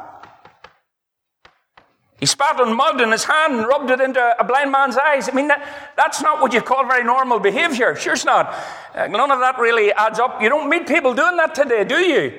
He 2.18 2.26
spat 2.26 2.60
on 2.62 2.76
mud 2.76 3.02
in 3.02 3.12
his 3.12 3.26
hand 3.26 3.56
and 3.56 3.68
rubbed 3.68 3.90
it 3.92 4.00
into 4.00 4.22
a 4.40 4.44
blind 4.44 4.72
man's 4.72 4.98
eyes. 4.98 5.28
I 5.28 5.34
mean, 5.34 5.50
that, 5.50 5.94
that's 5.98 6.22
not 6.22 6.42
what 6.42 6.54
you 6.54 6.62
call 6.62 6.88
very 6.88 7.04
normal 7.04 7.40
behavior. 7.40 7.96
Sure, 7.96 8.14
it's 8.14 8.24
not. 8.24 8.54
Uh, 8.94 9.08
none 9.08 9.32
of 9.32 9.40
that 9.40 9.60
really 9.60 9.92
adds 9.92 10.18
up. 10.18 10.42
You 10.42 10.48
don't 10.48 10.70
meet 10.70 10.88
people 10.88 11.14
doing 11.14 11.36
that 11.36 11.54
today, 11.54 11.84
do 11.84 11.98
you? 11.98 12.34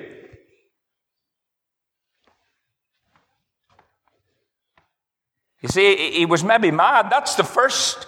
You 5.61 5.69
see, 5.69 6.13
he 6.13 6.25
was 6.25 6.43
maybe 6.43 6.71
mad. 6.71 7.11
That's 7.11 7.35
the 7.35 7.45
first, 7.45 8.07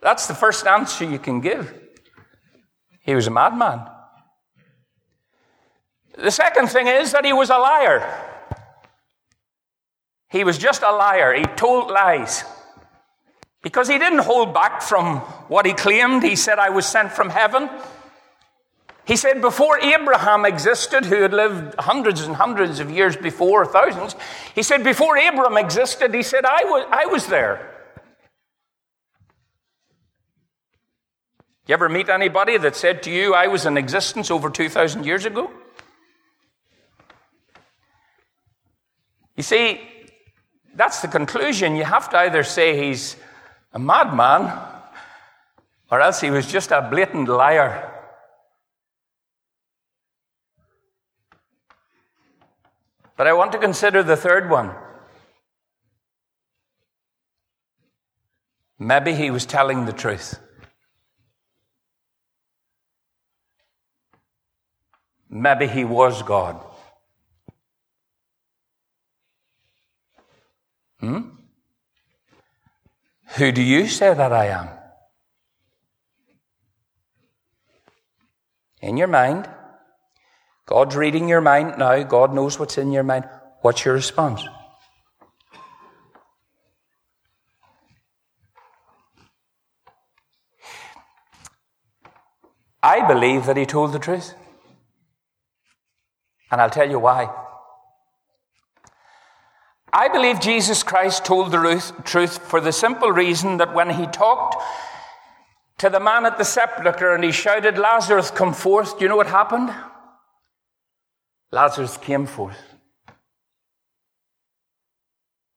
that's 0.00 0.28
the 0.28 0.34
first 0.34 0.66
answer 0.66 1.04
you 1.04 1.18
can 1.18 1.40
give. 1.40 1.74
He 3.00 3.14
was 3.14 3.26
a 3.26 3.30
madman. 3.30 3.86
The 6.16 6.30
second 6.30 6.68
thing 6.68 6.86
is 6.86 7.12
that 7.12 7.24
he 7.24 7.32
was 7.32 7.50
a 7.50 7.58
liar. 7.58 8.30
He 10.32 10.44
was 10.44 10.56
just 10.56 10.82
a 10.82 10.90
liar. 10.90 11.34
He 11.34 11.44
told 11.44 11.90
lies. 11.90 12.42
Because 13.62 13.86
he 13.86 13.98
didn't 13.98 14.20
hold 14.20 14.54
back 14.54 14.80
from 14.80 15.18
what 15.48 15.66
he 15.66 15.74
claimed. 15.74 16.22
He 16.22 16.36
said, 16.36 16.58
I 16.58 16.70
was 16.70 16.86
sent 16.86 17.12
from 17.12 17.28
heaven. 17.28 17.68
He 19.04 19.16
said, 19.16 19.42
before 19.42 19.78
Abraham 19.78 20.46
existed, 20.46 21.04
who 21.04 21.20
had 21.22 21.34
lived 21.34 21.74
hundreds 21.78 22.22
and 22.22 22.34
hundreds 22.34 22.80
of 22.80 22.90
years 22.90 23.14
before, 23.14 23.66
thousands, 23.66 24.16
he 24.54 24.62
said, 24.62 24.82
before 24.82 25.18
Abraham 25.18 25.58
existed, 25.58 26.14
he 26.14 26.22
said, 26.22 26.46
I 26.46 26.64
was, 26.64 26.86
I 26.90 27.06
was 27.06 27.26
there. 27.26 27.68
You 31.66 31.74
ever 31.74 31.88
meet 31.88 32.08
anybody 32.08 32.56
that 32.56 32.74
said 32.74 33.02
to 33.02 33.10
you, 33.10 33.34
I 33.34 33.48
was 33.48 33.66
in 33.66 33.76
existence 33.76 34.30
over 34.30 34.48
2,000 34.48 35.04
years 35.04 35.26
ago? 35.26 35.50
You 39.36 39.42
see, 39.42 39.80
that's 40.82 41.00
the 41.00 41.06
conclusion. 41.06 41.76
You 41.76 41.84
have 41.84 42.10
to 42.10 42.18
either 42.18 42.42
say 42.42 42.76
he's 42.76 43.14
a 43.72 43.78
madman 43.78 44.52
or 45.92 46.00
else 46.00 46.20
he 46.20 46.28
was 46.28 46.44
just 46.44 46.72
a 46.72 46.82
blatant 46.90 47.28
liar. 47.28 47.88
But 53.16 53.28
I 53.28 53.32
want 53.32 53.52
to 53.52 53.58
consider 53.58 54.02
the 54.02 54.16
third 54.16 54.50
one. 54.50 54.72
Maybe 58.80 59.14
he 59.14 59.30
was 59.30 59.46
telling 59.46 59.84
the 59.84 59.92
truth. 59.92 60.40
Maybe 65.30 65.68
he 65.68 65.84
was 65.84 66.24
God. 66.24 66.71
Hmm? 71.02 71.20
Who 73.36 73.50
do 73.50 73.60
you 73.60 73.88
say 73.88 74.14
that 74.14 74.32
I 74.32 74.46
am? 74.46 74.68
In 78.80 78.96
your 78.96 79.08
mind. 79.08 79.48
God's 80.66 80.94
reading 80.94 81.28
your 81.28 81.40
mind 81.40 81.74
now. 81.76 82.00
God 82.04 82.32
knows 82.32 82.58
what's 82.60 82.78
in 82.78 82.92
your 82.92 83.02
mind. 83.02 83.28
What's 83.62 83.84
your 83.84 83.94
response? 83.94 84.44
I 92.80 93.06
believe 93.06 93.46
that 93.46 93.56
he 93.56 93.66
told 93.66 93.92
the 93.92 93.98
truth. 93.98 94.34
And 96.52 96.60
I'll 96.60 96.70
tell 96.70 96.88
you 96.88 97.00
why. 97.00 97.41
I 99.92 100.08
believe 100.08 100.40
Jesus 100.40 100.82
Christ 100.82 101.24
told 101.24 101.52
the 101.52 101.92
truth 102.04 102.38
for 102.38 102.60
the 102.60 102.72
simple 102.72 103.12
reason 103.12 103.58
that 103.58 103.74
when 103.74 103.90
he 103.90 104.06
talked 104.06 104.62
to 105.78 105.90
the 105.90 106.00
man 106.00 106.24
at 106.24 106.38
the 106.38 106.44
sepulchre 106.44 107.14
and 107.14 107.22
he 107.22 107.32
shouted, 107.32 107.76
Lazarus, 107.76 108.30
come 108.30 108.54
forth, 108.54 108.98
do 108.98 109.04
you 109.04 109.08
know 109.08 109.16
what 109.16 109.26
happened? 109.26 109.70
Lazarus 111.50 111.98
came 111.98 112.24
forth. 112.24 112.56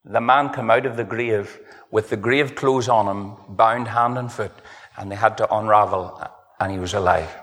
The 0.04 0.20
man 0.20 0.54
came 0.54 0.70
out 0.70 0.86
of 0.86 0.98
the 0.98 1.06
grave 1.06 1.60
with 1.90 2.10
the 2.10 2.18
grave 2.18 2.56
clothes 2.56 2.90
on 2.90 3.08
him, 3.08 3.38
bound 3.56 3.88
hand 3.88 4.18
and 4.18 4.30
foot, 4.30 4.52
and 4.98 5.10
they 5.10 5.16
had 5.16 5.38
to 5.38 5.56
unravel, 5.56 6.22
and 6.60 6.72
he 6.74 6.78
was 6.78 6.94
alive. 6.94 7.34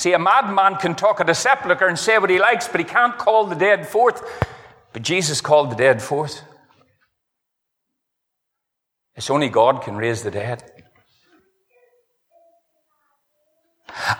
See, 0.00 0.14
a 0.14 0.18
madman 0.18 0.76
can 0.76 0.94
talk 0.94 1.20
at 1.20 1.28
a 1.28 1.34
sepulchre 1.34 1.86
and 1.86 1.98
say 1.98 2.16
what 2.16 2.30
he 2.30 2.38
likes, 2.38 2.66
but 2.66 2.80
he 2.80 2.84
can't 2.84 3.18
call 3.18 3.44
the 3.44 3.54
dead 3.54 3.86
forth. 3.86 4.24
But 4.94 5.02
Jesus 5.02 5.42
called 5.42 5.70
the 5.70 5.76
dead 5.76 6.00
forth. 6.00 6.40
It's 9.14 9.28
only 9.28 9.50
God 9.50 9.82
can 9.82 9.96
raise 9.96 10.22
the 10.22 10.30
dead. 10.30 10.64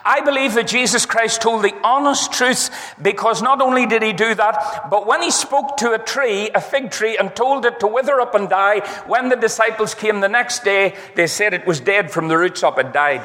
I 0.05 0.21
believe 0.23 0.53
that 0.53 0.67
Jesus 0.67 1.07
Christ 1.07 1.41
told 1.41 1.65
the 1.65 1.75
honest 1.83 2.31
truth 2.31 2.69
because 3.01 3.41
not 3.41 3.63
only 3.63 3.87
did 3.87 4.03
he 4.03 4.13
do 4.13 4.35
that, 4.35 4.91
but 4.91 5.07
when 5.07 5.23
he 5.23 5.31
spoke 5.31 5.79
to 5.79 5.93
a 5.93 5.99
tree, 5.99 6.51
a 6.51 6.61
fig 6.61 6.91
tree, 6.91 7.17
and 7.17 7.35
told 7.35 7.65
it 7.65 7.81
to 7.81 7.87
wither 7.87 8.21
up 8.21 8.35
and 8.35 8.51
die, 8.51 8.81
when 9.07 9.31
the 9.31 9.37
disciples 9.37 9.95
came 9.95 10.21
the 10.21 10.29
next 10.29 10.63
day, 10.63 10.95
they 11.15 11.27
said 11.27 11.55
it 11.55 11.67
was 11.67 11.81
dead 11.81 12.11
from 12.11 12.29
the 12.29 12.37
roots 12.37 12.63
up, 12.63 12.79
it 12.79 12.93
died. 12.93 13.23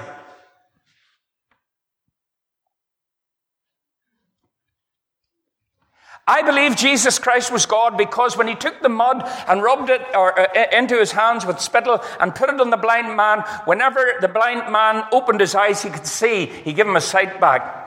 I 6.27 6.41
believe 6.41 6.75
Jesus 6.75 7.19
Christ 7.19 7.51
was 7.51 7.67
God 7.67 7.97
because 7.97 8.35
when 8.35 8.47
he 8.47 8.55
took 8.55 8.81
the 8.81 8.89
mud 8.89 9.23
and 9.47 9.61
rubbed 9.61 9.91
it 9.91 10.01
or, 10.15 10.39
uh, 10.39 10.65
into 10.71 10.97
his 10.97 11.11
hands 11.11 11.45
with 11.45 11.59
spittle 11.59 12.01
and 12.19 12.33
put 12.33 12.49
it 12.49 12.59
on 12.59 12.71
the 12.71 12.77
blind 12.77 13.15
man, 13.15 13.41
whenever 13.65 14.15
the 14.19 14.27
blind 14.27 14.71
man 14.71 15.05
opened 15.11 15.39
his 15.39 15.53
eyes, 15.53 15.83
he 15.83 15.91
could 15.91 16.07
see. 16.07 16.47
He 16.47 16.73
gave 16.73 16.87
him 16.87 16.95
a 16.95 17.01
sight 17.01 17.39
back. 17.39 17.83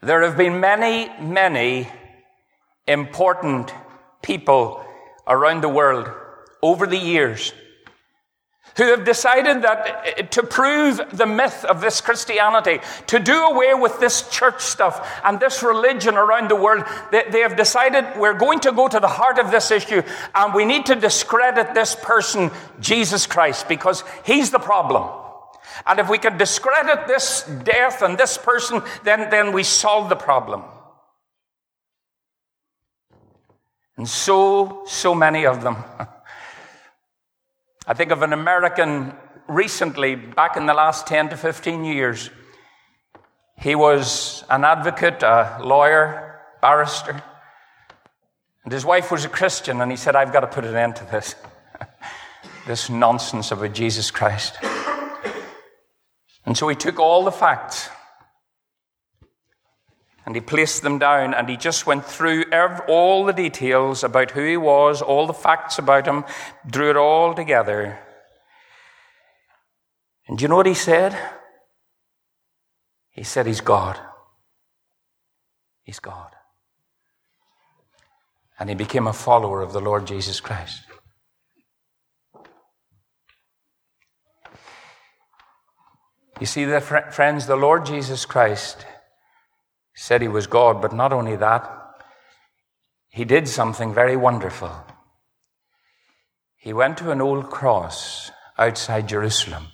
There 0.00 0.22
have 0.22 0.36
been 0.36 0.60
many, 0.60 1.10
many 1.20 1.88
important 2.86 3.74
people 4.22 4.84
around 5.26 5.62
the 5.62 5.68
world 5.68 6.08
over 6.62 6.86
the 6.86 6.96
years 6.96 7.52
who 8.76 8.84
have 8.90 9.04
decided 9.04 9.62
that 9.62 10.02
eh, 10.04 10.22
to 10.22 10.42
prove 10.42 11.00
the 11.12 11.26
myth 11.26 11.64
of 11.64 11.80
this 11.80 12.00
Christianity, 12.00 12.80
to 13.08 13.18
do 13.18 13.44
away 13.44 13.74
with 13.74 13.98
this 14.00 14.28
church 14.30 14.60
stuff 14.62 15.20
and 15.24 15.40
this 15.40 15.62
religion 15.62 16.16
around 16.16 16.50
the 16.50 16.56
world, 16.56 16.84
they, 17.10 17.24
they, 17.30 17.40
have 17.40 17.56
decided 17.56 18.04
we're 18.18 18.38
going 18.38 18.60
to 18.60 18.72
go 18.72 18.88
to 18.88 19.00
the 19.00 19.08
heart 19.08 19.38
of 19.38 19.50
this 19.50 19.70
issue 19.70 20.02
and 20.34 20.54
we 20.54 20.64
need 20.64 20.86
to 20.86 20.94
discredit 20.94 21.74
this 21.74 21.96
person, 21.96 22.50
Jesus 22.80 23.26
Christ, 23.26 23.68
because 23.68 24.04
he's 24.24 24.50
the 24.50 24.58
problem. 24.58 25.08
And 25.86 25.98
if 25.98 26.08
we 26.08 26.18
can 26.18 26.36
discredit 26.36 27.06
this 27.06 27.42
death 27.64 28.02
and 28.02 28.18
this 28.18 28.36
person, 28.36 28.82
then, 29.04 29.30
then 29.30 29.52
we 29.52 29.62
solve 29.62 30.08
the 30.08 30.16
problem. 30.16 30.62
And 33.96 34.08
so, 34.08 34.84
so 34.86 35.14
many 35.14 35.46
of 35.46 35.62
them. 35.62 35.76
I 37.86 37.94
think 37.94 38.10
of 38.10 38.22
an 38.22 38.32
American 38.32 39.14
recently, 39.48 40.14
back 40.14 40.56
in 40.56 40.66
the 40.66 40.74
last 40.74 41.06
10 41.06 41.30
to 41.30 41.36
15 41.36 41.84
years, 41.84 42.30
he 43.58 43.74
was 43.74 44.44
an 44.50 44.64
advocate, 44.64 45.22
a 45.22 45.58
lawyer, 45.62 46.40
barrister. 46.60 47.22
And 48.64 48.72
his 48.72 48.84
wife 48.84 49.10
was 49.10 49.24
a 49.24 49.28
Christian, 49.28 49.80
and 49.80 49.90
he 49.90 49.96
said, 49.96 50.14
I've 50.14 50.32
got 50.32 50.40
to 50.40 50.46
put 50.46 50.64
an 50.64 50.76
end 50.76 50.96
to 50.96 51.04
this. 51.04 51.34
this 52.66 52.90
nonsense 52.90 53.50
about 53.50 53.72
Jesus 53.72 54.10
Christ. 54.10 54.58
And 56.46 56.56
so 56.56 56.68
he 56.68 56.76
took 56.76 56.98
all 56.98 57.24
the 57.24 57.32
facts 57.32 57.88
and 60.30 60.36
he 60.36 60.40
placed 60.40 60.82
them 60.82 61.00
down 61.00 61.34
and 61.34 61.48
he 61.48 61.56
just 61.56 61.88
went 61.88 62.06
through 62.06 62.44
all 62.86 63.24
the 63.24 63.32
details 63.32 64.04
about 64.04 64.30
who 64.30 64.44
he 64.44 64.56
was, 64.56 65.02
all 65.02 65.26
the 65.26 65.32
facts 65.32 65.76
about 65.76 66.06
him, 66.06 66.24
drew 66.64 66.88
it 66.88 66.96
all 66.96 67.34
together. 67.34 67.98
And 70.28 70.38
do 70.38 70.42
you 70.42 70.48
know 70.48 70.54
what 70.54 70.66
he 70.66 70.74
said? 70.74 71.18
He 73.10 73.24
said 73.24 73.44
he's 73.44 73.60
God. 73.60 73.98
He's 75.82 75.98
God. 75.98 76.30
And 78.56 78.68
he 78.68 78.76
became 78.76 79.08
a 79.08 79.12
follower 79.12 79.62
of 79.62 79.72
the 79.72 79.80
Lord 79.80 80.06
Jesus 80.06 80.38
Christ. 80.38 80.82
You 86.38 86.46
see, 86.46 86.66
the 86.66 86.80
friends, 86.80 87.48
the 87.48 87.56
Lord 87.56 87.84
Jesus 87.84 88.24
Christ 88.24 88.86
said 89.94 90.22
he 90.22 90.28
was 90.28 90.46
God, 90.46 90.80
but 90.80 90.92
not 90.92 91.12
only 91.12 91.36
that, 91.36 91.68
he 93.08 93.24
did 93.24 93.48
something 93.48 93.92
very 93.92 94.16
wonderful. 94.16 94.70
He 96.56 96.72
went 96.72 96.98
to 96.98 97.10
an 97.10 97.20
old 97.20 97.50
cross 97.50 98.30
outside 98.58 99.08
Jerusalem. 99.08 99.66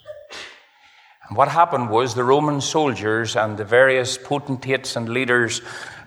And 1.29 1.37
what 1.37 1.49
happened 1.49 1.91
was 1.91 2.15
the 2.15 2.25
Roman 2.25 2.61
soldiers 2.61 3.37
and 3.37 3.59
the 3.59 3.65
various 3.65 4.17
potentates 4.17 4.97
and 4.97 5.09
leaders 5.09 5.61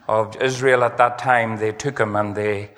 of 0.07 0.35
Israel 0.41 0.83
at 0.83 0.97
that 0.97 1.19
time, 1.19 1.57
they 1.57 1.71
took 1.71 1.99
him 1.99 2.15
and 2.15 2.35
they, 2.35 2.71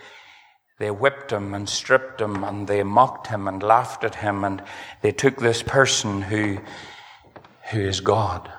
they 0.79 0.91
whipped 0.91 1.31
him 1.31 1.53
and 1.53 1.69
stripped 1.69 2.19
him 2.19 2.43
and 2.43 2.67
they 2.67 2.83
mocked 2.83 3.27
him 3.27 3.47
and 3.47 3.63
laughed 3.63 4.03
at 4.03 4.15
him 4.15 4.43
and 4.43 4.61
they 5.01 5.11
took 5.11 5.37
this 5.37 5.63
person 5.63 6.23
who, 6.23 6.57
who 7.69 7.79
is 7.79 8.01
God 8.01 8.51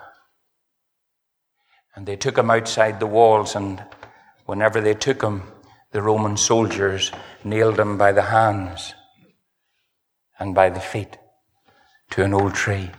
and 1.94 2.06
they 2.06 2.16
took 2.16 2.38
him 2.38 2.50
outside 2.50 3.00
the 3.00 3.06
walls, 3.06 3.54
and 3.54 3.82
whenever 4.46 4.80
they 4.80 4.94
took 4.94 5.22
him, 5.22 5.42
the 5.92 6.02
Roman 6.02 6.36
soldiers 6.36 7.12
nailed 7.44 7.78
him 7.78 7.98
by 7.98 8.12
the 8.12 8.22
hands 8.22 8.94
and 10.38 10.54
by 10.54 10.70
the 10.70 10.80
feet 10.80 11.18
to 12.10 12.24
an 12.24 12.32
old 12.34 12.54
tree. 12.54 12.90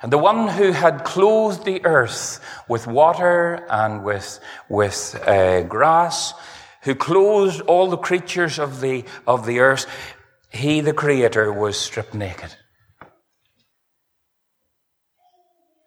And 0.00 0.12
the 0.12 0.18
one 0.18 0.48
who 0.48 0.72
had 0.72 1.04
clothed 1.04 1.64
the 1.64 1.84
earth 1.84 2.40
with 2.68 2.86
water 2.86 3.66
and 3.68 4.04
with, 4.04 4.38
with 4.68 5.20
uh, 5.26 5.62
grass, 5.62 6.34
who 6.82 6.94
clothed 6.94 7.62
all 7.62 7.88
the 7.88 7.96
creatures 7.96 8.58
of 8.58 8.80
the, 8.80 9.04
of 9.26 9.44
the 9.44 9.58
earth, 9.58 9.86
he, 10.50 10.80
the 10.80 10.92
Creator, 10.92 11.52
was 11.52 11.76
stripped 11.76 12.14
naked. 12.14 12.54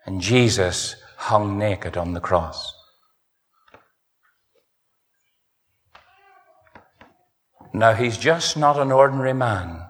And 0.05 0.19
Jesus 0.19 0.95
hung 1.21 1.55
naked 1.59 1.95
on 1.97 2.13
the 2.13 2.19
cross. 2.19 2.73
Now, 7.73 7.93
he's 7.93 8.17
just 8.17 8.57
not 8.57 8.79
an 8.79 8.91
ordinary 8.91 9.33
man. 9.33 9.85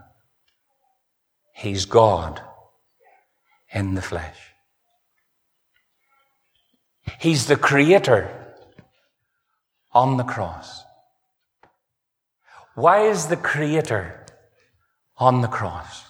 He's 1.54 1.86
God 1.86 2.42
in 3.74 3.96
the 3.96 4.02
flesh. 4.02 4.38
He's 7.18 7.46
the 7.46 7.56
creator 7.56 8.30
on 9.94 10.18
the 10.18 10.26
cross. 10.26 10.84
Why 12.76 13.08
is 13.08 13.28
the 13.28 13.38
creator 13.38 14.26
on 15.18 15.40
the 15.40 15.48
cross? 15.48 16.04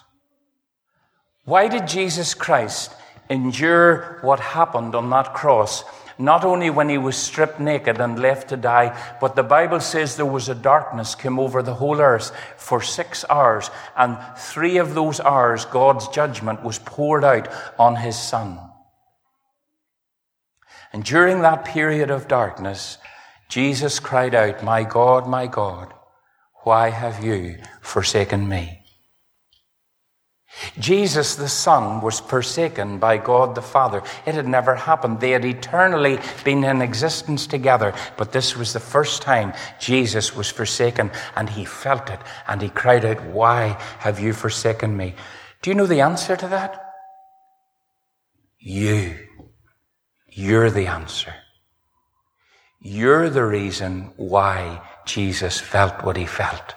Why 1.44 1.68
did 1.68 1.86
Jesus 1.86 2.34
Christ 2.34 2.92
endure 3.32 4.18
what 4.20 4.38
happened 4.40 4.94
on 4.94 5.10
that 5.10 5.32
cross. 5.34 5.84
Not 6.18 6.44
only 6.44 6.70
when 6.70 6.88
he 6.88 6.98
was 6.98 7.16
stripped 7.16 7.58
naked 7.58 7.98
and 7.98 8.18
left 8.18 8.50
to 8.50 8.56
die, 8.56 8.96
but 9.20 9.34
the 9.34 9.42
Bible 9.42 9.80
says 9.80 10.14
there 10.14 10.26
was 10.26 10.48
a 10.48 10.54
darkness 10.54 11.14
came 11.14 11.38
over 11.38 11.62
the 11.62 11.74
whole 11.74 12.00
earth 12.00 12.30
for 12.56 12.82
six 12.82 13.24
hours, 13.30 13.70
and 13.96 14.18
three 14.36 14.76
of 14.76 14.94
those 14.94 15.18
hours 15.20 15.64
God's 15.64 16.06
judgment 16.08 16.62
was 16.62 16.78
poured 16.78 17.24
out 17.24 17.48
on 17.78 17.96
his 17.96 18.18
son. 18.18 18.58
And 20.92 21.02
during 21.02 21.40
that 21.40 21.64
period 21.64 22.10
of 22.10 22.28
darkness, 22.28 22.98
Jesus 23.48 23.98
cried 23.98 24.34
out, 24.34 24.62
My 24.62 24.84
God, 24.84 25.26
my 25.26 25.46
God, 25.46 25.94
why 26.64 26.90
have 26.90 27.24
you 27.24 27.58
forsaken 27.80 28.48
me? 28.48 28.81
Jesus 30.78 31.34
the 31.34 31.48
Son 31.48 32.00
was 32.00 32.20
forsaken 32.20 32.98
by 32.98 33.16
God 33.16 33.54
the 33.54 33.62
Father. 33.62 34.02
It 34.26 34.34
had 34.34 34.46
never 34.46 34.74
happened. 34.74 35.20
They 35.20 35.30
had 35.30 35.44
eternally 35.44 36.18
been 36.44 36.64
in 36.64 36.82
existence 36.82 37.46
together, 37.46 37.94
but 38.16 38.32
this 38.32 38.56
was 38.56 38.72
the 38.72 38.80
first 38.80 39.22
time 39.22 39.54
Jesus 39.80 40.36
was 40.36 40.50
forsaken 40.50 41.10
and 41.36 41.48
he 41.48 41.64
felt 41.64 42.10
it 42.10 42.20
and 42.46 42.60
he 42.62 42.68
cried 42.68 43.04
out, 43.04 43.24
Why 43.24 43.78
have 43.98 44.20
you 44.20 44.32
forsaken 44.32 44.96
me? 44.96 45.14
Do 45.62 45.70
you 45.70 45.74
know 45.74 45.86
the 45.86 46.00
answer 46.00 46.36
to 46.36 46.48
that? 46.48 46.92
You. 48.58 49.16
You're 50.28 50.70
the 50.70 50.86
answer. 50.86 51.34
You're 52.80 53.30
the 53.30 53.44
reason 53.44 54.12
why 54.16 54.82
Jesus 55.04 55.60
felt 55.60 56.04
what 56.04 56.16
he 56.16 56.26
felt. 56.26 56.74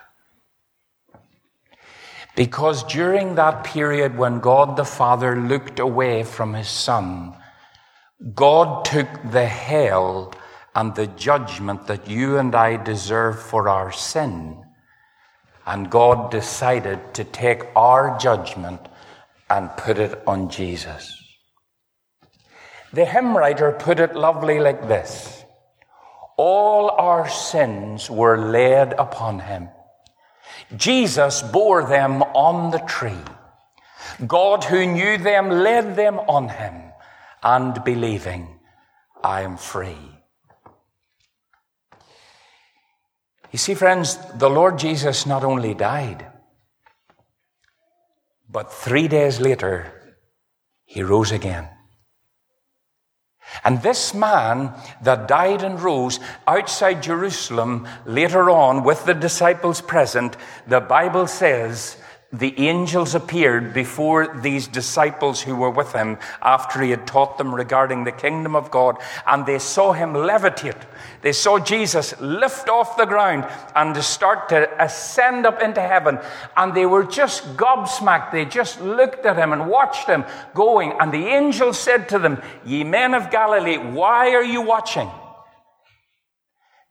Because 2.35 2.83
during 2.83 3.35
that 3.35 3.63
period 3.63 4.17
when 4.17 4.39
God 4.39 4.75
the 4.75 4.85
Father 4.85 5.35
looked 5.37 5.79
away 5.79 6.23
from 6.23 6.53
his 6.53 6.67
Son, 6.67 7.33
God 8.33 8.83
took 8.83 9.07
the 9.31 9.45
hell 9.45 10.33
and 10.75 10.93
the 10.93 11.07
judgment 11.07 11.87
that 11.87 12.09
you 12.09 12.37
and 12.37 12.53
I 12.53 12.75
deserve 12.75 13.41
for 13.41 13.69
our 13.69 13.91
sin, 13.93 14.61
and 15.65 15.89
God 15.89 16.29
decided 16.31 17.13
to 17.13 17.23
take 17.23 17.63
our 17.75 18.17
judgment 18.17 18.81
and 19.49 19.69
put 19.77 19.97
it 19.97 20.21
on 20.27 20.49
Jesus. 20.49 21.21
The 22.91 23.05
hymn 23.05 23.37
writer 23.37 23.71
put 23.71 23.99
it 23.99 24.15
lovely 24.15 24.59
like 24.59 24.87
this 24.87 25.43
All 26.37 26.89
our 26.89 27.29
sins 27.29 28.09
were 28.09 28.37
laid 28.37 28.93
upon 28.93 29.39
him. 29.39 29.69
Jesus 30.75 31.41
bore 31.41 31.83
them 31.83 32.21
on 32.21 32.71
the 32.71 32.79
tree. 32.79 33.25
God 34.25 34.63
who 34.63 34.85
knew 34.85 35.17
them 35.17 35.49
led 35.49 35.95
them 35.95 36.19
on 36.19 36.49
him, 36.49 36.91
and 37.43 37.83
believing, 37.83 38.59
I 39.23 39.41
am 39.41 39.57
free. 39.57 39.97
You 43.51 43.59
see, 43.59 43.73
friends, 43.73 44.17
the 44.35 44.49
Lord 44.49 44.77
Jesus 44.79 45.25
not 45.25 45.43
only 45.43 45.73
died, 45.73 46.25
but 48.49 48.71
three 48.71 49.07
days 49.07 49.39
later, 49.39 49.91
he 50.85 51.03
rose 51.03 51.31
again. 51.31 51.69
And 53.63 53.81
this 53.81 54.13
man 54.13 54.73
that 55.01 55.27
died 55.27 55.63
and 55.63 55.81
rose 55.81 56.19
outside 56.47 57.03
Jerusalem 57.03 57.88
later 58.05 58.49
on 58.49 58.84
with 58.84 59.05
the 59.05 59.13
disciples 59.13 59.81
present, 59.81 60.38
the 60.67 60.81
Bible 60.81 61.27
says 61.27 61.97
the 62.33 62.59
angels 62.59 63.15
appeared 63.15 63.73
before 63.73 64.39
these 64.41 64.67
disciples 64.67 65.41
who 65.41 65.55
were 65.55 65.69
with 65.69 65.93
him 65.93 66.17
after 66.41 66.81
he 66.81 66.89
had 66.89 67.07
taught 67.07 67.38
them 67.38 67.53
regarding 67.53 68.03
the 68.03 68.11
kingdom 68.11 68.55
of 68.55 68.71
God, 68.71 68.97
and 69.25 69.45
they 69.45 69.59
saw 69.59 69.93
him 69.93 70.13
levitate. 70.13 70.81
They 71.21 71.31
saw 71.31 71.59
Jesus 71.59 72.19
lift 72.19 72.67
off 72.67 72.97
the 72.97 73.05
ground 73.05 73.47
and 73.75 73.95
start 74.03 74.49
to 74.49 74.83
ascend 74.83 75.45
up 75.45 75.61
into 75.61 75.81
heaven, 75.81 76.19
and 76.57 76.73
they 76.73 76.85
were 76.85 77.03
just 77.03 77.55
gobsmacked. 77.55 78.31
They 78.31 78.45
just 78.45 78.81
looked 78.81 79.25
at 79.25 79.38
him 79.38 79.53
and 79.53 79.69
watched 79.69 80.07
him 80.07 80.25
going, 80.53 80.93
and 80.99 81.13
the 81.13 81.27
angel 81.27 81.73
said 81.73 82.09
to 82.09 82.19
them, 82.19 82.41
Ye 82.65 82.83
men 82.83 83.13
of 83.13 83.31
Galilee, 83.31 83.77
why 83.77 84.33
are 84.33 84.43
you 84.43 84.61
watching? 84.61 85.09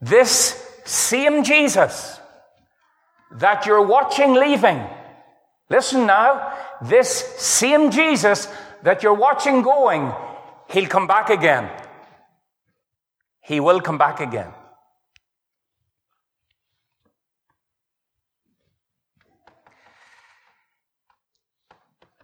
This 0.00 0.60
same 0.84 1.44
Jesus 1.44 2.18
that 3.32 3.66
you're 3.66 3.86
watching 3.86 4.34
leaving 4.34 4.86
Listen 5.70 6.06
now, 6.06 6.52
this 6.82 7.08
same 7.38 7.90
Jesus 7.90 8.48
that 8.82 9.02
you're 9.02 9.14
watching 9.14 9.62
going, 9.62 10.12
he'll 10.70 10.86
come 10.86 11.06
back 11.06 11.30
again. 11.30 11.70
He 13.40 13.60
will 13.60 13.80
come 13.80 13.98
back 13.98 14.20
again. 14.20 14.52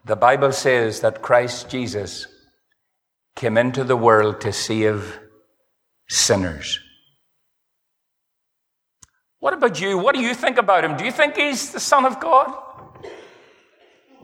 The 0.05 0.17
Bible 0.17 0.53
says 0.53 1.01
that 1.01 1.23
Christ 1.23 1.69
Jesus 1.69 2.27
came 3.37 3.57
into 3.57 3.85
the 3.85 3.97
world 3.97 4.41
to 4.41 4.53
save 4.53 5.21
sinners. 6.09 6.81
What 9.39 9.55
about 9.55 9.81
you? 9.81 9.97
What 9.99 10.15
do 10.15 10.21
you 10.21 10.35
think 10.35 10.59
about 10.59 10.85
him? 10.85 10.97
Do 10.97 11.05
you 11.05 11.13
think 11.13 11.37
he's 11.37 11.73
the 11.73 11.81
Son 11.81 12.05
of 12.05 12.21
God? 12.21 12.53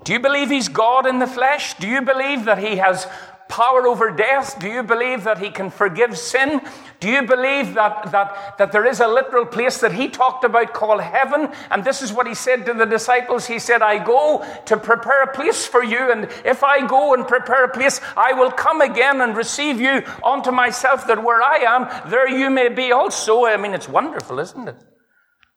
Do 0.06 0.12
you 0.12 0.20
believe 0.20 0.50
he's 0.50 0.68
God 0.68 1.04
in 1.04 1.18
the 1.18 1.26
flesh? 1.26 1.74
Do 1.74 1.88
you 1.88 2.00
believe 2.00 2.44
that 2.44 2.58
he 2.58 2.76
has 2.76 3.08
power 3.48 3.88
over 3.88 4.12
death? 4.12 4.56
Do 4.60 4.68
you 4.68 4.84
believe 4.84 5.24
that 5.24 5.38
he 5.38 5.50
can 5.50 5.68
forgive 5.68 6.16
sin? 6.16 6.60
Do 7.00 7.08
you 7.08 7.26
believe 7.26 7.74
that, 7.74 8.12
that, 8.12 8.56
that 8.58 8.70
there 8.70 8.86
is 8.86 9.00
a 9.00 9.08
literal 9.08 9.44
place 9.44 9.80
that 9.80 9.90
he 9.90 10.06
talked 10.08 10.44
about 10.44 10.72
called 10.72 11.00
heaven? 11.00 11.50
And 11.72 11.82
this 11.82 12.02
is 12.02 12.12
what 12.12 12.28
he 12.28 12.34
said 12.34 12.66
to 12.66 12.72
the 12.72 12.86
disciples. 12.86 13.46
He 13.48 13.58
said, 13.58 13.82
I 13.82 13.98
go 13.98 14.46
to 14.66 14.76
prepare 14.76 15.24
a 15.24 15.34
place 15.34 15.66
for 15.66 15.82
you, 15.82 16.12
and 16.12 16.28
if 16.44 16.62
I 16.62 16.86
go 16.86 17.12
and 17.12 17.26
prepare 17.26 17.64
a 17.64 17.72
place, 17.72 18.00
I 18.16 18.32
will 18.32 18.52
come 18.52 18.82
again 18.82 19.20
and 19.20 19.36
receive 19.36 19.80
you 19.80 20.04
unto 20.24 20.52
myself, 20.52 21.08
that 21.08 21.24
where 21.24 21.42
I 21.42 21.56
am, 21.66 22.10
there 22.12 22.28
you 22.28 22.48
may 22.48 22.68
be 22.68 22.92
also. 22.92 23.44
I 23.44 23.56
mean, 23.56 23.74
it's 23.74 23.88
wonderful, 23.88 24.38
isn't 24.38 24.68
it? 24.68 24.76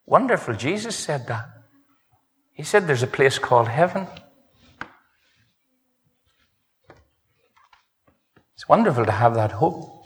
Wonderful. 0.08 0.56
Jesus 0.56 0.96
said 0.96 1.28
that. 1.28 1.46
He 2.52 2.64
said 2.64 2.88
there's 2.88 3.04
a 3.04 3.08
place 3.08 3.38
called 3.38 3.68
heaven. 3.68 4.08
It's 8.60 8.68
wonderful 8.68 9.06
to 9.06 9.12
have 9.14 9.36
that 9.36 9.54
hope. 9.54 10.06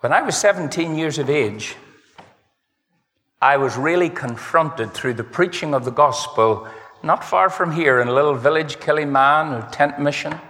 When 0.00 0.10
I 0.10 0.22
was 0.22 0.34
17 0.34 0.96
years 0.96 1.18
of 1.18 1.28
age, 1.28 1.76
I 3.42 3.58
was 3.58 3.76
really 3.76 4.08
confronted 4.08 4.94
through 4.94 5.12
the 5.12 5.22
preaching 5.22 5.74
of 5.74 5.84
the 5.84 5.90
gospel 5.90 6.66
not 7.02 7.22
far 7.22 7.50
from 7.50 7.72
here 7.72 8.00
in 8.00 8.08
a 8.08 8.14
little 8.14 8.32
village, 8.32 8.80
Killyman, 8.80 9.52
a 9.52 9.70
tent 9.70 10.00
mission, 10.00 10.40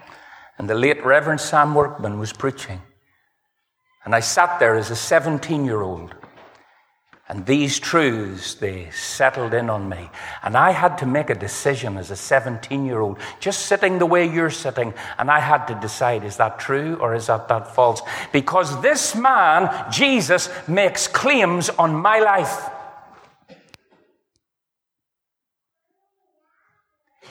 and 0.59 0.71
the 0.71 0.77
late 0.77 1.05
Reverend 1.05 1.41
Sam 1.41 1.75
Workman 1.75 2.21
was 2.21 2.33
preaching. 2.33 2.81
And 4.05 4.15
I 4.15 4.21
sat 4.21 4.61
there 4.61 4.77
as 4.77 4.93
a 4.93 4.97
17 4.97 5.65
year 5.65 5.83
old 5.83 6.15
and 7.29 7.45
these 7.45 7.81
truths, 7.81 8.55
they 8.55 8.89
settled 8.91 9.53
in 9.53 9.69
on 9.69 9.89
me. 9.89 10.11
And 10.45 10.57
I 10.57 10.71
had 10.71 10.99
to 10.99 11.07
make 11.07 11.29
a 11.29 11.35
decision 11.35 11.97
as 11.97 12.13
a 12.13 12.17
17 12.17 12.87
year 12.87 13.01
old, 13.01 13.19
just 13.41 13.67
sitting 13.67 13.99
the 13.99 14.07
way 14.07 14.33
you're 14.33 14.49
sitting. 14.49 14.95
And 15.19 15.29
I 15.29 15.41
had 15.41 15.67
to 15.67 15.75
decide, 15.75 16.23
is 16.23 16.37
that 16.37 16.61
true 16.61 16.95
or 17.01 17.17
is 17.17 17.27
that, 17.27 17.49
that 17.49 17.75
false? 17.75 18.01
Because 18.33 18.81
this 18.81 19.17
man, 19.17 19.91
Jesus, 19.91 20.49
makes 20.69 21.09
claims 21.09 21.69
on 21.69 21.97
my 21.97 22.21
life. 22.21 22.71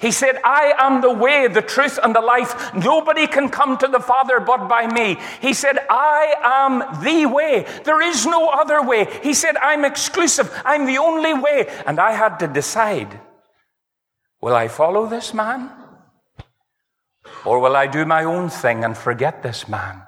He 0.01 0.11
said, 0.11 0.39
I 0.43 0.73
am 0.77 1.01
the 1.01 1.11
way, 1.11 1.47
the 1.47 1.61
truth, 1.61 1.97
and 2.03 2.13
the 2.13 2.21
life. 2.21 2.73
Nobody 2.73 3.27
can 3.27 3.49
come 3.49 3.77
to 3.77 3.87
the 3.87 3.99
Father 3.99 4.39
but 4.39 4.67
by 4.67 4.87
me. 4.87 5.17
He 5.41 5.53
said, 5.53 5.79
I 5.89 6.35
am 6.43 7.03
the 7.03 7.25
way. 7.25 7.65
There 7.85 8.01
is 8.01 8.25
no 8.25 8.49
other 8.49 8.81
way. 8.81 9.07
He 9.23 9.33
said, 9.33 9.55
I'm 9.57 9.85
exclusive. 9.85 10.51
I'm 10.65 10.85
the 10.85 10.97
only 10.97 11.33
way. 11.33 11.67
And 11.85 11.99
I 11.99 12.11
had 12.11 12.39
to 12.39 12.47
decide 12.47 13.19
will 14.41 14.55
I 14.55 14.67
follow 14.67 15.07
this 15.07 15.33
man? 15.33 15.71
Or 17.45 17.59
will 17.59 17.75
I 17.75 17.87
do 17.87 18.05
my 18.05 18.23
own 18.23 18.49
thing 18.49 18.83
and 18.83 18.95
forget 18.95 19.41
this 19.41 19.67
man? 19.67 20.03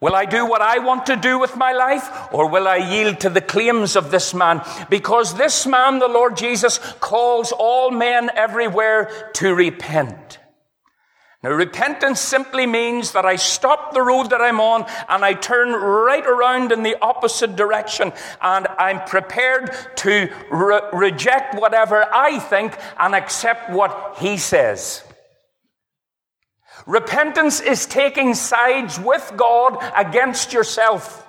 Will 0.00 0.14
I 0.14 0.24
do 0.24 0.46
what 0.46 0.62
I 0.62 0.78
want 0.78 1.06
to 1.06 1.16
do 1.16 1.38
with 1.38 1.56
my 1.56 1.72
life, 1.72 2.32
or 2.32 2.48
will 2.48 2.66
I 2.66 2.76
yield 2.76 3.20
to 3.20 3.28
the 3.28 3.42
claims 3.42 3.96
of 3.96 4.10
this 4.10 4.32
man? 4.32 4.62
Because 4.88 5.34
this 5.34 5.66
man, 5.66 5.98
the 5.98 6.08
Lord 6.08 6.38
Jesus, 6.38 6.78
calls 7.00 7.52
all 7.52 7.90
men 7.90 8.30
everywhere 8.34 9.30
to 9.34 9.54
repent. 9.54 10.38
Now, 11.42 11.50
repentance 11.50 12.20
simply 12.20 12.66
means 12.66 13.12
that 13.12 13.24
I 13.24 13.36
stop 13.36 13.92
the 13.92 14.02
road 14.02 14.30
that 14.30 14.42
I'm 14.42 14.60
on 14.60 14.84
and 15.08 15.24
I 15.24 15.32
turn 15.32 15.72
right 15.72 16.26
around 16.26 16.70
in 16.70 16.82
the 16.82 16.96
opposite 17.00 17.56
direction 17.56 18.12
and 18.42 18.66
I'm 18.78 19.02
prepared 19.06 19.74
to 19.96 20.30
re- 20.50 20.80
reject 20.92 21.54
whatever 21.54 22.06
I 22.12 22.38
think 22.38 22.76
and 22.98 23.14
accept 23.14 23.70
what 23.70 24.16
he 24.18 24.36
says. 24.36 25.02
Repentance 26.90 27.60
is 27.60 27.86
taking 27.86 28.34
sides 28.34 28.98
with 28.98 29.32
God 29.36 29.78
against 29.96 30.52
yourself. 30.52 31.24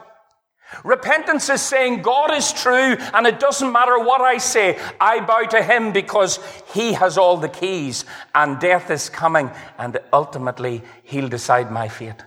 Repentance 0.84 1.50
is 1.50 1.62
saying 1.62 2.02
God 2.02 2.32
is 2.34 2.52
true 2.52 2.98
and 3.14 3.28
it 3.28 3.40
doesn't 3.40 3.72
matter 3.72 4.00
what 4.00 4.22
I 4.22 4.40
say. 4.40 4.80
I 5.00 5.20
bow 5.20 5.44
to 5.44 5.62
Him 5.62 5.92
because 5.92 6.40
He 6.74 6.94
has 6.94 7.16
all 7.16 7.38
the 7.38 7.48
keys 7.48 8.06
and 8.34 8.60
death 8.60 8.90
is 8.90 9.08
coming 9.08 9.52
and 9.78 10.00
ultimately 10.12 10.82
He'll 11.04 11.30
decide 11.30 11.72
my 11.72 11.90
fate. 11.90 12.24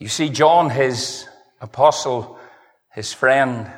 You 0.00 0.08
see, 0.08 0.30
John, 0.30 0.68
his 0.68 1.28
apostle, 1.60 2.40
his 2.90 3.12
friend, 3.12 3.70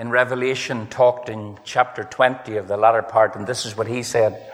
in 0.00 0.08
Revelation 0.08 0.86
talked 0.86 1.28
in 1.28 1.58
chapter 1.62 2.04
20 2.04 2.56
of 2.56 2.68
the 2.68 2.78
latter 2.78 3.02
part, 3.02 3.36
and 3.36 3.46
this 3.46 3.66
is 3.66 3.76
what 3.76 3.86
he 3.86 4.02
said. 4.02 4.50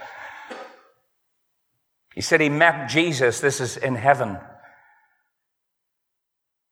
He 2.17 2.21
said 2.21 2.41
he 2.41 2.49
met 2.49 2.89
Jesus, 2.89 3.39
this 3.39 3.61
is 3.61 3.77
in 3.77 3.95
heaven. 3.95 4.39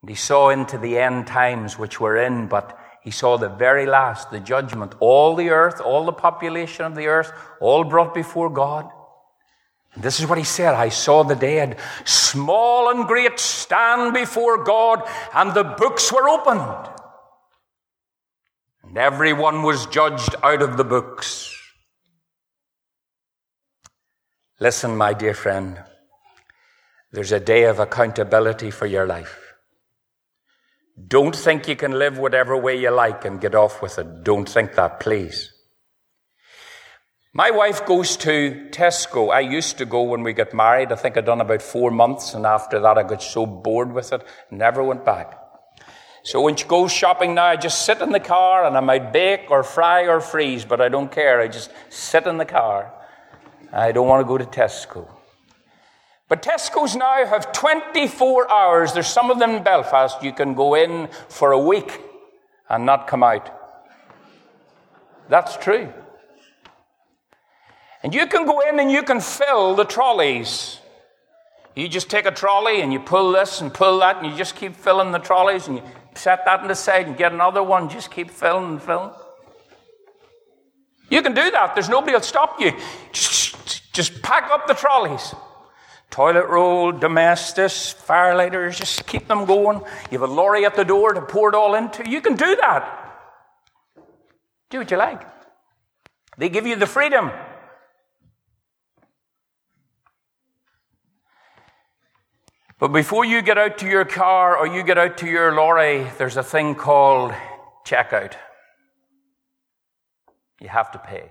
And 0.02 0.08
he 0.08 0.16
saw 0.16 0.48
into 0.48 0.76
the 0.76 0.98
end 0.98 1.28
times 1.28 1.78
which 1.78 2.00
we're 2.00 2.16
in, 2.16 2.48
but 2.48 2.76
he 3.00 3.12
saw 3.12 3.38
the 3.38 3.48
very 3.48 3.86
last, 3.86 4.32
the 4.32 4.40
judgment. 4.40 4.96
All 4.98 5.36
the 5.36 5.50
earth, 5.50 5.80
all 5.80 6.04
the 6.04 6.12
population 6.12 6.84
of 6.84 6.96
the 6.96 7.06
earth, 7.06 7.30
all 7.60 7.84
brought 7.84 8.12
before 8.12 8.50
God. 8.50 8.90
And 9.94 10.02
this 10.02 10.18
is 10.18 10.26
what 10.26 10.36
he 10.36 10.42
said 10.42 10.74
I 10.74 10.88
saw 10.88 11.22
the 11.22 11.36
dead, 11.36 11.78
small 12.04 12.90
and 12.90 13.06
great, 13.06 13.38
stand 13.38 14.14
before 14.14 14.64
God, 14.64 15.08
and 15.32 15.54
the 15.54 15.62
books 15.62 16.12
were 16.12 16.28
opened. 16.28 17.03
And 18.94 19.00
everyone 19.00 19.64
was 19.64 19.86
judged 19.86 20.36
out 20.44 20.62
of 20.62 20.76
the 20.76 20.84
books. 20.84 21.52
Listen, 24.60 24.96
my 24.96 25.12
dear 25.12 25.34
friend, 25.34 25.82
there's 27.10 27.32
a 27.32 27.40
day 27.40 27.64
of 27.64 27.80
accountability 27.80 28.70
for 28.70 28.86
your 28.86 29.04
life. 29.04 29.56
Don't 31.08 31.34
think 31.34 31.66
you 31.66 31.74
can 31.74 31.98
live 31.98 32.18
whatever 32.18 32.56
way 32.56 32.78
you 32.78 32.90
like 32.90 33.24
and 33.24 33.40
get 33.40 33.56
off 33.56 33.82
with 33.82 33.98
it. 33.98 34.22
Don't 34.22 34.48
think 34.48 34.76
that, 34.76 35.00
please. 35.00 35.52
My 37.32 37.50
wife 37.50 37.84
goes 37.86 38.16
to 38.18 38.68
Tesco. 38.70 39.34
I 39.34 39.40
used 39.40 39.76
to 39.78 39.86
go 39.86 40.02
when 40.02 40.22
we 40.22 40.34
got 40.34 40.54
married. 40.54 40.92
I 40.92 40.94
think 40.94 41.16
I'd 41.16 41.24
done 41.24 41.40
about 41.40 41.62
four 41.62 41.90
months, 41.90 42.32
and 42.32 42.46
after 42.46 42.78
that 42.78 42.96
I 42.96 43.02
got 43.02 43.24
so 43.24 43.44
bored 43.44 43.92
with 43.92 44.12
it, 44.12 44.24
never 44.52 44.84
went 44.84 45.04
back. 45.04 45.43
So 46.24 46.40
when 46.40 46.56
she 46.56 46.64
goes 46.66 46.90
shopping 46.90 47.34
now, 47.34 47.44
I 47.44 47.56
just 47.56 47.84
sit 47.84 48.00
in 48.00 48.10
the 48.10 48.18
car 48.18 48.64
and 48.64 48.78
I 48.78 48.80
might 48.80 49.12
bake 49.12 49.50
or 49.50 49.62
fry 49.62 50.06
or 50.06 50.20
freeze, 50.22 50.64
but 50.64 50.80
I 50.80 50.88
don't 50.88 51.12
care. 51.12 51.38
I 51.38 51.48
just 51.48 51.70
sit 51.90 52.26
in 52.26 52.38
the 52.38 52.46
car. 52.46 52.90
I 53.70 53.92
don't 53.92 54.08
want 54.08 54.22
to 54.22 54.26
go 54.26 54.38
to 54.38 54.46
Tesco. 54.46 55.06
But 56.30 56.42
Tesco's 56.42 56.96
now 56.96 57.26
have 57.26 57.52
24 57.52 58.50
hours. 58.50 58.94
There's 58.94 59.06
some 59.06 59.30
of 59.30 59.38
them 59.38 59.50
in 59.50 59.62
Belfast. 59.62 60.22
You 60.22 60.32
can 60.32 60.54
go 60.54 60.74
in 60.74 61.08
for 61.28 61.52
a 61.52 61.58
week 61.58 62.00
and 62.70 62.86
not 62.86 63.06
come 63.06 63.22
out. 63.22 63.50
That's 65.28 65.58
true. 65.58 65.92
And 68.02 68.14
you 68.14 68.26
can 68.26 68.46
go 68.46 68.60
in 68.60 68.80
and 68.80 68.90
you 68.90 69.02
can 69.02 69.20
fill 69.20 69.74
the 69.74 69.84
trolleys. 69.84 70.80
You 71.76 71.88
just 71.88 72.08
take 72.08 72.24
a 72.24 72.30
trolley 72.30 72.80
and 72.80 72.92
you 72.92 73.00
pull 73.00 73.32
this 73.32 73.60
and 73.60 73.74
pull 73.74 73.98
that, 73.98 74.18
and 74.18 74.26
you 74.30 74.36
just 74.36 74.54
keep 74.54 74.76
filling 74.76 75.10
the 75.10 75.18
trolleys 75.18 75.66
and 75.66 75.78
you 75.78 75.82
set 76.14 76.44
that 76.44 76.60
on 76.60 76.68
the 76.68 76.74
side 76.74 77.06
and 77.06 77.16
get 77.16 77.32
another 77.32 77.62
one. 77.62 77.88
Just 77.88 78.10
keep 78.10 78.30
filling 78.30 78.72
and 78.72 78.82
filling. 78.82 79.10
You 81.10 81.22
can 81.22 81.34
do 81.34 81.50
that. 81.50 81.74
There's 81.74 81.88
nobody 81.88 82.12
will 82.12 82.20
stop 82.20 82.60
you. 82.60 82.72
Just, 83.12 83.92
just 83.92 84.22
pack 84.22 84.50
up 84.50 84.66
the 84.66 84.74
trolleys. 84.74 85.34
Toilet 86.10 86.46
roll, 86.46 86.92
domestics, 86.92 87.94
firelighters, 88.06 88.76
just 88.76 89.06
keep 89.06 89.26
them 89.26 89.46
going. 89.46 89.80
You 90.10 90.20
have 90.20 90.28
a 90.28 90.32
lorry 90.32 90.64
at 90.64 90.76
the 90.76 90.84
door 90.84 91.12
to 91.12 91.20
pour 91.20 91.48
it 91.48 91.54
all 91.54 91.74
into. 91.74 92.08
You 92.08 92.20
can 92.20 92.36
do 92.36 92.56
that. 92.56 93.00
Do 94.70 94.78
what 94.78 94.90
you 94.90 94.96
like. 94.96 95.22
They 96.38 96.48
give 96.48 96.66
you 96.66 96.76
the 96.76 96.86
freedom. 96.86 97.30
But 102.78 102.88
before 102.88 103.24
you 103.24 103.40
get 103.40 103.56
out 103.56 103.78
to 103.78 103.86
your 103.86 104.04
car 104.04 104.56
or 104.56 104.66
you 104.66 104.82
get 104.82 104.98
out 104.98 105.18
to 105.18 105.26
your 105.26 105.54
lorry, 105.54 106.06
there's 106.18 106.36
a 106.36 106.42
thing 106.42 106.74
called 106.74 107.32
checkout. 107.86 108.34
You 110.60 110.68
have 110.68 110.90
to 110.92 110.98
pay. 110.98 111.30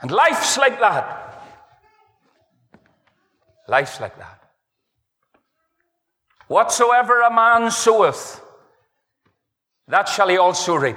And 0.00 0.10
life's 0.10 0.56
like 0.56 0.80
that. 0.80 1.42
Life's 3.66 4.00
like 4.00 4.16
that. 4.18 4.42
Whatsoever 6.46 7.20
a 7.20 7.30
man 7.30 7.70
soweth, 7.70 8.40
that 9.88 10.08
shall 10.08 10.28
he 10.28 10.38
also 10.38 10.76
reap. 10.76 10.96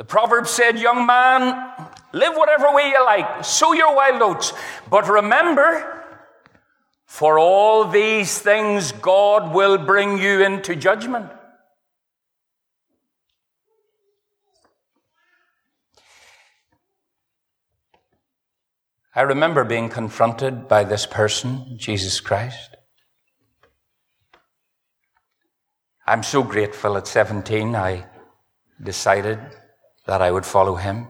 The 0.00 0.04
proverb 0.04 0.46
said, 0.46 0.78
Young 0.78 1.04
man, 1.04 1.74
live 2.14 2.34
whatever 2.34 2.72
way 2.72 2.88
you 2.88 3.04
like, 3.04 3.44
sow 3.44 3.74
your 3.74 3.94
wild 3.94 4.22
oats, 4.22 4.54
but 4.88 5.06
remember, 5.06 6.06
for 7.04 7.38
all 7.38 7.84
these 7.84 8.38
things 8.38 8.92
God 8.92 9.54
will 9.54 9.76
bring 9.76 10.16
you 10.16 10.42
into 10.42 10.74
judgment. 10.74 11.30
I 19.14 19.20
remember 19.20 19.64
being 19.64 19.90
confronted 19.90 20.66
by 20.66 20.84
this 20.84 21.04
person, 21.04 21.76
Jesus 21.76 22.20
Christ. 22.20 22.74
I'm 26.06 26.22
so 26.22 26.42
grateful 26.42 26.96
at 26.96 27.06
17 27.06 27.76
I 27.76 28.06
decided 28.82 29.38
that 30.10 30.20
I 30.20 30.32
would 30.32 30.44
follow 30.44 30.74
him. 30.74 31.06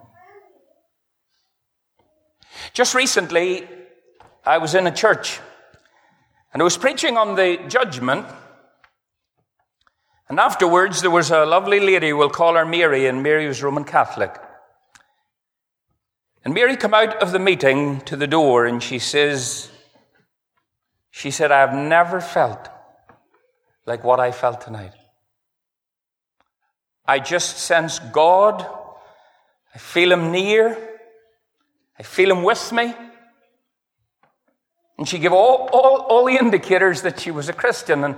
Just 2.74 2.94
recently, 2.94 3.66
I 4.44 4.58
was 4.58 4.74
in 4.74 4.86
a 4.86 4.90
church 4.90 5.40
and 6.52 6.60
I 6.60 6.64
was 6.64 6.76
preaching 6.76 7.16
on 7.16 7.34
the 7.34 7.56
judgment. 7.66 8.26
And 10.28 10.38
afterwards, 10.38 11.00
there 11.00 11.10
was 11.10 11.30
a 11.30 11.46
lovely 11.46 11.80
lady, 11.80 12.12
we'll 12.12 12.28
call 12.28 12.56
her 12.56 12.66
Mary, 12.66 13.06
and 13.06 13.22
Mary 13.22 13.48
was 13.48 13.62
Roman 13.62 13.84
Catholic. 13.84 14.38
And 16.44 16.52
Mary 16.52 16.76
came 16.76 16.92
out 16.92 17.22
of 17.22 17.32
the 17.32 17.38
meeting 17.38 18.02
to 18.02 18.16
the 18.16 18.26
door 18.26 18.66
and 18.66 18.82
she 18.82 18.98
says, 18.98 19.70
she 21.10 21.30
said, 21.30 21.50
I 21.50 21.60
have 21.60 21.74
never 21.74 22.20
felt 22.20 22.68
like 23.86 24.04
what 24.04 24.20
I 24.20 24.30
felt 24.30 24.60
tonight. 24.60 24.92
I 27.06 27.18
just 27.18 27.56
sense 27.56 27.98
God. 27.98 28.76
I 29.74 29.78
feel 29.78 30.12
Him 30.12 30.32
near. 30.32 30.76
I 31.98 32.02
feel 32.02 32.30
Him 32.30 32.42
with 32.42 32.72
me. 32.72 32.94
And 34.98 35.08
she 35.08 35.18
gave 35.18 35.32
all, 35.32 35.68
all, 35.72 36.00
all 36.02 36.24
the 36.26 36.36
indicators 36.36 37.02
that 37.02 37.20
she 37.20 37.30
was 37.30 37.48
a 37.48 37.54
Christian. 37.54 38.04
And 38.04 38.16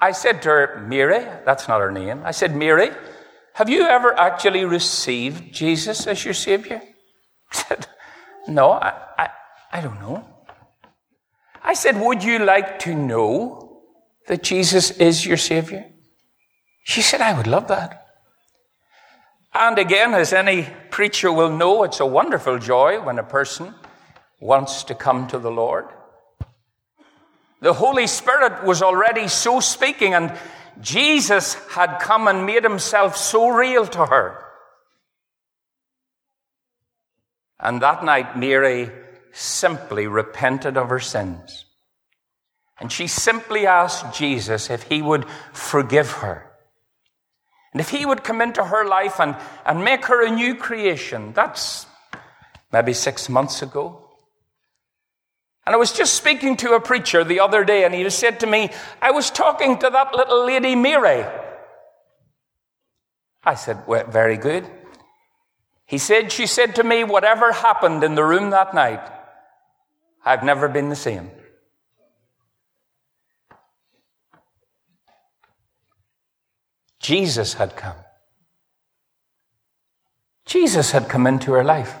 I 0.00 0.12
said 0.12 0.42
to 0.42 0.48
her, 0.48 0.84
Mary, 0.88 1.26
that's 1.44 1.68
not 1.68 1.80
her 1.80 1.92
name. 1.92 2.22
I 2.24 2.30
said, 2.30 2.56
Mary, 2.56 2.90
have 3.54 3.68
you 3.68 3.82
ever 3.82 4.18
actually 4.18 4.64
received 4.64 5.52
Jesus 5.52 6.06
as 6.06 6.24
your 6.24 6.34
Savior? 6.34 6.80
She 7.52 7.58
said, 7.58 7.86
No, 8.48 8.70
I, 8.70 8.94
I, 9.18 9.28
I 9.72 9.80
don't 9.82 10.00
know. 10.00 10.26
I 11.62 11.74
said, 11.74 12.00
Would 12.00 12.24
you 12.24 12.38
like 12.38 12.78
to 12.80 12.94
know 12.94 13.82
that 14.26 14.42
Jesus 14.42 14.90
is 14.92 15.26
your 15.26 15.36
Savior? 15.36 15.84
She 16.84 17.02
said, 17.02 17.20
I 17.20 17.36
would 17.36 17.46
love 17.46 17.68
that. 17.68 18.01
And 19.54 19.78
again, 19.78 20.14
as 20.14 20.32
any 20.32 20.66
preacher 20.90 21.30
will 21.30 21.54
know, 21.54 21.84
it's 21.84 22.00
a 22.00 22.06
wonderful 22.06 22.58
joy 22.58 23.02
when 23.02 23.18
a 23.18 23.24
person 23.24 23.74
wants 24.40 24.84
to 24.84 24.94
come 24.94 25.26
to 25.28 25.38
the 25.38 25.50
Lord. 25.50 25.86
The 27.60 27.74
Holy 27.74 28.06
Spirit 28.06 28.64
was 28.64 28.82
already 28.82 29.28
so 29.28 29.60
speaking, 29.60 30.14
and 30.14 30.36
Jesus 30.80 31.54
had 31.70 31.98
come 31.98 32.28
and 32.28 32.46
made 32.46 32.64
himself 32.64 33.16
so 33.16 33.50
real 33.50 33.86
to 33.86 34.06
her. 34.06 34.38
And 37.60 37.80
that 37.82 38.04
night, 38.04 38.36
Mary 38.36 38.90
simply 39.32 40.06
repented 40.06 40.76
of 40.76 40.88
her 40.88 40.98
sins. 40.98 41.66
And 42.80 42.90
she 42.90 43.06
simply 43.06 43.66
asked 43.66 44.18
Jesus 44.18 44.68
if 44.68 44.82
he 44.84 45.00
would 45.02 45.24
forgive 45.52 46.10
her. 46.10 46.51
And 47.72 47.80
if 47.80 47.90
he 47.90 48.04
would 48.04 48.22
come 48.22 48.40
into 48.40 48.64
her 48.64 48.86
life 48.86 49.20
and, 49.20 49.36
and 49.64 49.84
make 49.84 50.06
her 50.06 50.24
a 50.24 50.30
new 50.30 50.54
creation. 50.54 51.32
That's 51.32 51.86
maybe 52.72 52.92
six 52.92 53.28
months 53.28 53.62
ago. 53.62 53.98
And 55.64 55.74
I 55.74 55.78
was 55.78 55.92
just 55.92 56.14
speaking 56.14 56.56
to 56.58 56.72
a 56.72 56.80
preacher 56.80 57.22
the 57.24 57.40
other 57.40 57.64
day, 57.64 57.84
and 57.84 57.94
he 57.94 58.08
said 58.10 58.40
to 58.40 58.46
me, 58.46 58.70
I 59.00 59.12
was 59.12 59.30
talking 59.30 59.78
to 59.78 59.90
that 59.90 60.14
little 60.14 60.44
lady 60.44 60.74
Mary. 60.74 61.24
I 63.44 63.54
said, 63.54 63.78
well, 63.86 64.06
very 64.06 64.36
good. 64.36 64.68
He 65.92 65.98
said, 65.98 66.32
She 66.32 66.46
said 66.46 66.76
to 66.76 66.84
me, 66.84 67.04
Whatever 67.04 67.52
happened 67.52 68.02
in 68.02 68.14
the 68.14 68.24
room 68.24 68.48
that 68.48 68.72
night, 68.72 69.02
I've 70.24 70.42
never 70.42 70.66
been 70.66 70.88
the 70.88 70.96
same. 70.96 71.30
Jesus 77.02 77.54
had 77.54 77.76
come. 77.76 77.96
Jesus 80.46 80.92
had 80.92 81.08
come 81.08 81.26
into 81.26 81.52
her 81.52 81.64
life. 81.64 81.94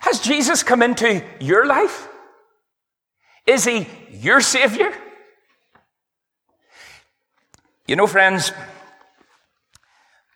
Has 0.00 0.20
Jesus 0.20 0.62
come 0.62 0.82
into 0.82 1.24
your 1.40 1.66
life? 1.66 2.08
Is 3.46 3.64
he 3.64 3.88
your 4.10 4.40
Savior? 4.40 4.92
You 7.86 7.96
know, 7.96 8.06
friends, 8.06 8.52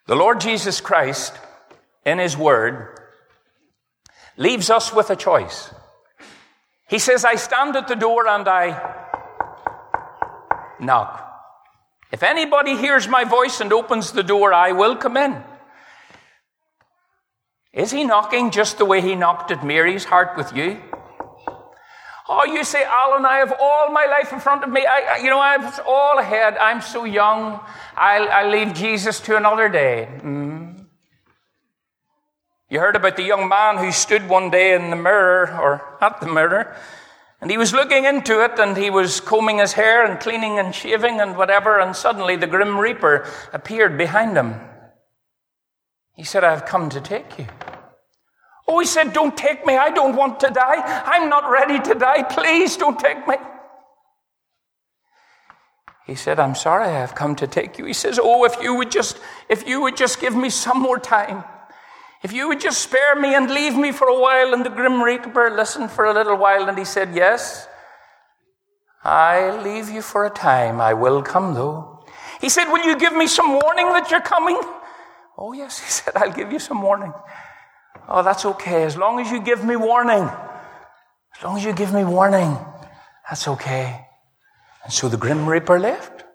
the 0.05 0.15
Lord 0.15 0.39
Jesus 0.39 0.81
Christ 0.81 1.33
in 2.05 2.19
His 2.19 2.37
Word 2.37 2.99
leaves 4.37 4.69
us 4.69 4.93
with 4.93 5.09
a 5.09 5.15
choice. 5.15 5.73
He 6.87 6.99
says, 6.99 7.25
I 7.25 7.35
stand 7.35 7.75
at 7.75 7.87
the 7.87 7.95
door 7.95 8.27
and 8.27 8.47
I 8.47 9.07
knock. 10.79 11.28
If 12.11 12.23
anybody 12.23 12.75
hears 12.75 13.07
my 13.07 13.23
voice 13.23 13.61
and 13.61 13.71
opens 13.71 14.11
the 14.11 14.23
door, 14.23 14.51
I 14.53 14.71
will 14.71 14.95
come 14.95 15.15
in. 15.17 15.43
Is 17.71 17.91
he 17.91 18.03
knocking 18.03 18.49
just 18.49 18.79
the 18.79 18.85
way 18.85 18.99
he 19.01 19.15
knocked 19.15 19.51
at 19.51 19.63
Mary's 19.63 20.05
heart 20.05 20.35
with 20.35 20.55
you? 20.55 20.81
Oh, 22.27 22.45
you 22.45 22.63
say, 22.63 22.83
Alan, 22.83 23.25
I 23.25 23.37
have 23.37 23.53
all 23.59 23.91
my 23.91 24.05
life 24.05 24.31
in 24.33 24.39
front 24.39 24.63
of 24.63 24.69
me. 24.69 24.85
I, 24.85 25.17
you 25.17 25.29
know, 25.29 25.39
I 25.39 25.57
have 25.57 25.81
all 25.87 26.19
ahead. 26.19 26.57
I'm 26.57 26.81
so 26.81 27.03
young. 27.03 27.59
I'll, 27.95 28.29
I'll 28.29 28.49
leave 28.51 28.73
Jesus 28.73 29.19
to 29.21 29.35
another 29.35 29.67
day. 29.67 30.07
Mm. 30.21 30.85
You 32.69 32.79
heard 32.79 32.95
about 32.95 33.17
the 33.17 33.23
young 33.23 33.49
man 33.49 33.77
who 33.77 33.91
stood 33.91 34.29
one 34.29 34.51
day 34.51 34.75
in 34.75 34.91
the 34.91 34.95
mirror, 34.95 35.57
or 35.59 35.97
at 36.01 36.21
the 36.21 36.27
mirror, 36.27 36.75
and 37.41 37.49
he 37.49 37.57
was 37.57 37.73
looking 37.73 38.05
into 38.05 38.43
it 38.43 38.59
and 38.59 38.75
he 38.75 38.89
was 38.89 39.21
combing 39.21 39.59
his 39.59 39.73
hair 39.73 40.05
and 40.05 40.19
cleaning 40.19 40.59
and 40.59 40.75
shaving 40.75 41.21
and 41.21 41.37
whatever, 41.37 41.79
and 41.79 41.95
suddenly 41.95 42.35
the 42.35 42.47
grim 42.47 42.77
reaper 42.77 43.27
appeared 43.53 43.97
behind 43.97 44.35
him. 44.35 44.55
He 46.15 46.25
said, 46.25 46.43
I 46.43 46.51
have 46.51 46.65
come 46.65 46.89
to 46.89 46.99
take 46.99 47.39
you. 47.39 47.47
Oh, 48.67 48.79
he 48.79 48.85
said, 48.85 49.13
Don't 49.13 49.35
take 49.35 49.65
me. 49.65 49.77
I 49.77 49.89
don't 49.89 50.15
want 50.15 50.41
to 50.41 50.49
die. 50.49 51.03
I'm 51.05 51.29
not 51.29 51.49
ready 51.49 51.79
to 51.79 51.95
die. 51.95 52.23
Please 52.23 52.77
don't 52.77 52.99
take 52.99 53.25
me. 53.27 53.35
He 56.05 56.15
said, 56.15 56.39
I'm 56.39 56.55
sorry, 56.55 56.85
I 56.85 56.99
have 56.99 57.15
come 57.15 57.35
to 57.37 57.47
take 57.47 57.77
you. 57.77 57.85
He 57.85 57.93
says, 57.93 58.19
Oh, 58.21 58.43
if 58.43 58.61
you 58.61 58.75
would 58.75 58.91
just, 58.91 59.17
if 59.47 59.67
you 59.67 59.81
would 59.81 59.95
just 59.95 60.19
give 60.19 60.35
me 60.35 60.49
some 60.49 60.79
more 60.79 60.99
time. 60.99 61.43
If 62.21 62.33
you 62.33 62.47
would 62.49 62.59
just 62.59 62.81
spare 62.81 63.15
me 63.15 63.33
and 63.33 63.49
leave 63.49 63.75
me 63.75 63.91
for 63.91 64.07
a 64.07 64.19
while. 64.19 64.53
And 64.53 64.65
the 64.65 64.69
Grim 64.69 65.01
Reaper 65.01 65.51
listened 65.51 65.91
for 65.91 66.05
a 66.05 66.13
little 66.13 66.35
while 66.35 66.67
and 66.67 66.77
he 66.77 66.85
said, 66.85 67.15
Yes, 67.15 67.67
I'll 69.03 69.61
leave 69.61 69.89
you 69.89 70.01
for 70.01 70.25
a 70.25 70.29
time. 70.29 70.81
I 70.81 70.93
will 70.93 71.21
come 71.21 71.53
though. 71.53 72.05
He 72.41 72.49
said, 72.49 72.65
Will 72.65 72.85
you 72.85 72.97
give 72.97 73.13
me 73.13 73.27
some 73.27 73.53
warning 73.53 73.87
that 73.93 74.11
you're 74.11 74.21
coming? 74.21 74.59
Oh, 75.37 75.53
yes, 75.53 75.79
he 75.83 75.89
said, 75.89 76.13
I'll 76.17 76.33
give 76.33 76.51
you 76.51 76.59
some 76.59 76.81
warning. 76.81 77.13
Oh, 78.07 78.23
that's 78.23 78.45
okay. 78.45 78.83
As 78.83 78.97
long 78.97 79.19
as 79.19 79.31
you 79.31 79.41
give 79.41 79.63
me 79.63 79.75
warning. 79.75 80.29
As 81.37 81.43
long 81.43 81.57
as 81.57 81.63
you 81.63 81.71
give 81.73 81.93
me 81.93 82.03
warning, 82.03 82.57
that's 83.29 83.47
okay. 83.47 84.05
And 84.83 84.91
so 84.91 85.07
the 85.07 85.15
Grim 85.15 85.47
Reaper 85.47 85.79
left. 85.79 86.25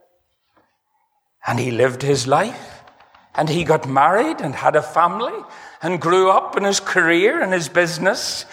And 1.47 1.61
he 1.61 1.71
lived 1.71 2.01
his 2.01 2.27
life. 2.27 2.74
And 3.35 3.49
he 3.49 3.65
got 3.65 3.89
married 3.89 4.41
and 4.41 4.55
had 4.55 4.77
a 4.77 4.83
family 4.83 5.35
and 5.83 6.01
grew 6.01 6.31
up 6.31 6.57
in 6.57 6.65
his 6.65 6.81
career 6.81 7.43
and 7.43 7.53
his 7.53 7.69
business. 7.69 8.47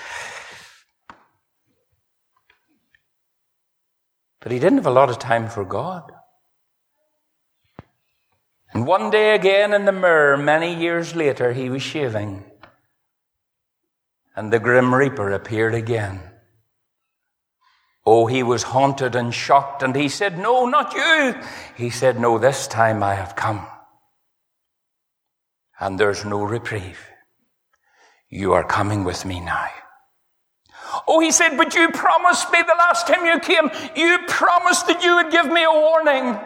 But 4.39 4.52
he 4.52 4.60
didn't 4.60 4.80
have 4.80 4.88
a 4.88 4.91
lot 4.91 5.10
of 5.10 5.20
time 5.20 5.48
for 5.50 5.63
God. 5.63 6.12
And 8.74 8.88
one 8.88 9.12
day 9.12 9.36
again 9.36 9.74
in 9.74 9.86
the 9.86 9.91
mirror, 9.91 10.38
many 10.38 10.74
years 10.74 11.15
later, 11.15 11.54
he 11.54 11.70
was 11.70 11.82
shaving. 11.82 12.46
And 14.36 14.52
the 14.52 14.60
grim 14.60 14.96
reaper 14.96 15.32
appeared 15.32 15.76
again. 15.76 16.22
Oh, 18.06 18.26
he 18.26 18.41
was 18.41 18.63
haunted 18.63 19.15
and 19.15 19.34
shocked, 19.34 19.84
and 19.84 19.96
he 19.96 20.10
said, 20.10 20.39
No, 20.39 20.65
not 20.65 20.94
you. 20.94 21.36
He 21.76 21.89
said, 21.89 22.20
No, 22.20 22.39
this 22.39 22.65
time 22.67 23.04
I 23.04 23.13
have 23.13 23.36
come. 23.36 23.67
And 25.82 26.00
there's 26.00 26.24
no 26.24 26.44
reprieve. 26.44 27.00
You 28.30 28.54
are 28.54 28.63
coming 28.63 29.04
with 29.04 29.26
me 29.26 29.41
now. 29.41 29.67
Oh, 31.08 31.20
he 31.20 31.32
said, 31.32 31.58
but 31.58 31.74
you 31.74 31.89
promised 31.89 32.52
me 32.52 32.60
the 32.62 32.76
last 32.78 33.08
time 33.08 33.26
you 33.26 33.39
came, 33.39 33.70
you 33.96 34.20
promised 34.28 34.86
that 34.88 35.04
you 35.04 35.15
would 35.15 35.32
give 35.32 35.48
me 35.48 35.63
a 35.63 35.72
warning. 35.72 36.39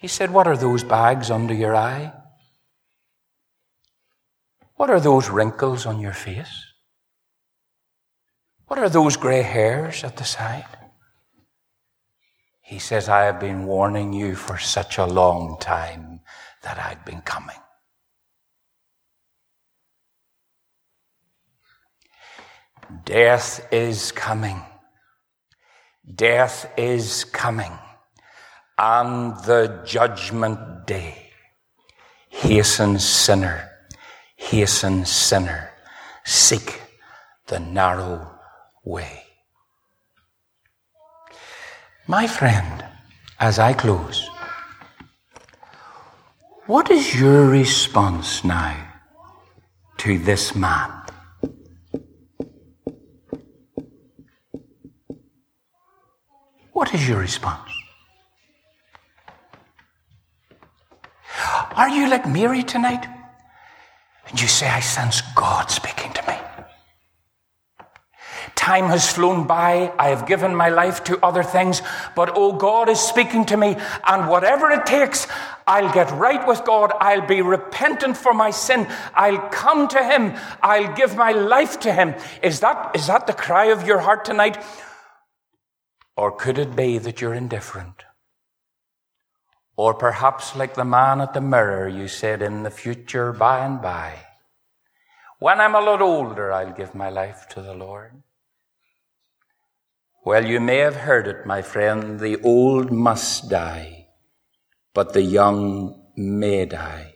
He 0.00 0.08
said, 0.08 0.30
What 0.30 0.46
are 0.46 0.56
those 0.56 0.84
bags 0.84 1.30
under 1.30 1.52
your 1.52 1.74
eye? 1.74 2.12
What 4.76 4.90
are 4.90 5.00
those 5.00 5.28
wrinkles 5.28 5.86
on 5.86 6.00
your 6.00 6.12
face? 6.12 6.64
What 8.68 8.78
are 8.78 8.88
those 8.88 9.16
grey 9.16 9.42
hairs 9.42 10.04
at 10.04 10.16
the 10.16 10.24
side? 10.24 10.77
He 12.68 12.78
says, 12.78 13.08
I 13.08 13.22
have 13.22 13.40
been 13.40 13.64
warning 13.64 14.12
you 14.12 14.34
for 14.34 14.58
such 14.58 14.98
a 14.98 15.06
long 15.06 15.56
time 15.58 16.20
that 16.62 16.78
I've 16.78 17.02
been 17.02 17.22
coming. 17.22 17.56
Death 23.06 23.66
is 23.72 24.12
coming. 24.12 24.60
Death 26.14 26.70
is 26.76 27.24
coming. 27.24 27.72
And 28.76 29.34
the 29.46 29.80
judgment 29.86 30.86
day. 30.86 31.30
Hasten, 32.28 32.98
sinner. 32.98 33.70
Hasten, 34.36 35.06
sinner. 35.06 35.70
Seek 36.26 36.82
the 37.46 37.60
narrow 37.60 38.30
way. 38.84 39.27
My 42.10 42.26
friend, 42.26 42.86
as 43.38 43.58
I 43.58 43.74
close, 43.74 44.30
what 46.64 46.90
is 46.90 47.20
your 47.20 47.50
response 47.50 48.42
now 48.44 48.74
to 49.98 50.16
this 50.16 50.54
man? 50.54 50.90
What 56.72 56.94
is 56.94 57.06
your 57.06 57.18
response? 57.18 57.70
Are 61.76 61.90
you 61.90 62.08
like 62.08 62.26
Mary 62.26 62.62
tonight? 62.62 63.06
And 64.30 64.40
you 64.40 64.48
say, 64.48 64.66
I 64.66 64.80
sense 64.80 65.20
God 65.36 65.70
speaking 65.70 66.14
to 66.14 66.22
me. 66.26 66.47
Time 68.58 68.86
has 68.86 69.10
flown 69.10 69.46
by. 69.46 69.92
I 70.00 70.08
have 70.08 70.26
given 70.26 70.52
my 70.52 70.68
life 70.68 71.04
to 71.04 71.24
other 71.24 71.44
things, 71.44 71.80
but 72.16 72.32
oh, 72.34 72.52
God 72.52 72.88
is 72.88 72.98
speaking 72.98 73.46
to 73.46 73.56
me, 73.56 73.76
and 74.04 74.28
whatever 74.28 74.68
it 74.72 74.84
takes, 74.84 75.28
I'll 75.64 75.94
get 75.94 76.10
right 76.10 76.44
with 76.44 76.64
God. 76.64 76.92
I'll 76.98 77.24
be 77.24 77.40
repentant 77.40 78.16
for 78.16 78.34
my 78.34 78.50
sin. 78.50 78.88
I'll 79.14 79.48
come 79.50 79.86
to 79.86 80.02
Him. 80.02 80.34
I'll 80.60 80.92
give 80.94 81.14
my 81.14 81.30
life 81.30 81.78
to 81.80 81.92
Him. 81.92 82.16
Is 82.42 82.58
that, 82.58 82.96
is 82.96 83.06
that 83.06 83.28
the 83.28 83.32
cry 83.32 83.66
of 83.66 83.86
your 83.86 84.00
heart 84.00 84.24
tonight? 84.24 84.58
Or 86.16 86.32
could 86.32 86.58
it 86.58 86.74
be 86.74 86.98
that 86.98 87.20
you're 87.20 87.34
indifferent? 87.34 88.02
Or 89.76 89.94
perhaps, 89.94 90.56
like 90.56 90.74
the 90.74 90.84
man 90.84 91.20
at 91.20 91.32
the 91.32 91.40
mirror, 91.40 91.86
you 91.86 92.08
said, 92.08 92.42
in 92.42 92.64
the 92.64 92.70
future, 92.70 93.32
by 93.32 93.64
and 93.64 93.80
by, 93.80 94.16
when 95.38 95.60
I'm 95.60 95.76
a 95.76 95.80
lot 95.80 96.02
older, 96.02 96.52
I'll 96.52 96.72
give 96.72 96.96
my 96.96 97.08
life 97.08 97.46
to 97.50 97.62
the 97.62 97.74
Lord. 97.74 98.24
Well, 100.28 100.44
you 100.44 100.60
may 100.60 100.76
have 100.80 100.96
heard 100.96 101.26
it, 101.26 101.46
my 101.46 101.62
friend. 101.62 102.20
The 102.20 102.38
old 102.42 102.92
must 102.92 103.48
die, 103.48 104.08
but 104.92 105.14
the 105.14 105.22
young 105.22 106.04
may 106.18 106.66
die. 106.66 107.14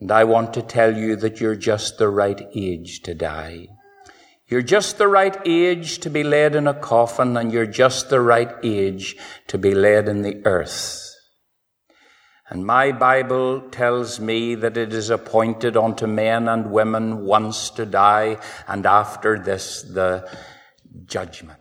And 0.00 0.10
I 0.10 0.24
want 0.24 0.54
to 0.54 0.62
tell 0.62 0.96
you 0.96 1.16
that 1.16 1.38
you're 1.38 1.54
just 1.54 1.98
the 1.98 2.08
right 2.08 2.40
age 2.54 3.02
to 3.02 3.12
die. 3.12 3.66
You're 4.46 4.62
just 4.62 4.96
the 4.96 5.06
right 5.06 5.36
age 5.44 5.98
to 5.98 6.08
be 6.08 6.24
laid 6.24 6.54
in 6.54 6.66
a 6.66 6.72
coffin, 6.72 7.36
and 7.36 7.52
you're 7.52 7.66
just 7.66 8.08
the 8.08 8.22
right 8.22 8.54
age 8.62 9.14
to 9.48 9.58
be 9.58 9.74
laid 9.74 10.08
in 10.08 10.22
the 10.22 10.40
earth. 10.46 11.14
And 12.48 12.64
my 12.64 12.90
Bible 12.90 13.68
tells 13.68 14.18
me 14.18 14.54
that 14.54 14.78
it 14.78 14.94
is 14.94 15.10
appointed 15.10 15.76
unto 15.76 16.06
men 16.06 16.48
and 16.48 16.70
women 16.70 17.26
once 17.26 17.68
to 17.72 17.84
die, 17.84 18.38
and 18.66 18.86
after 18.86 19.38
this, 19.38 19.82
the 19.82 20.26
judgment. 21.04 21.60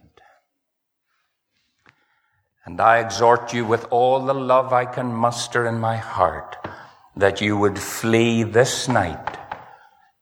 And 2.67 2.81
I 2.81 2.99
exhort 2.99 3.53
you 3.53 3.65
with 3.65 3.85
all 3.91 4.25
the 4.25 4.33
love 4.33 4.73
I 4.73 4.83
can 4.83 5.13
muster 5.13 5.65
in 5.65 5.79
my 5.79 5.95
heart 5.95 6.57
that 7.15 7.39
you 7.39 7.55
would 7.55 7.79
flee 7.79 8.43
this 8.43 8.89
night 8.89 9.37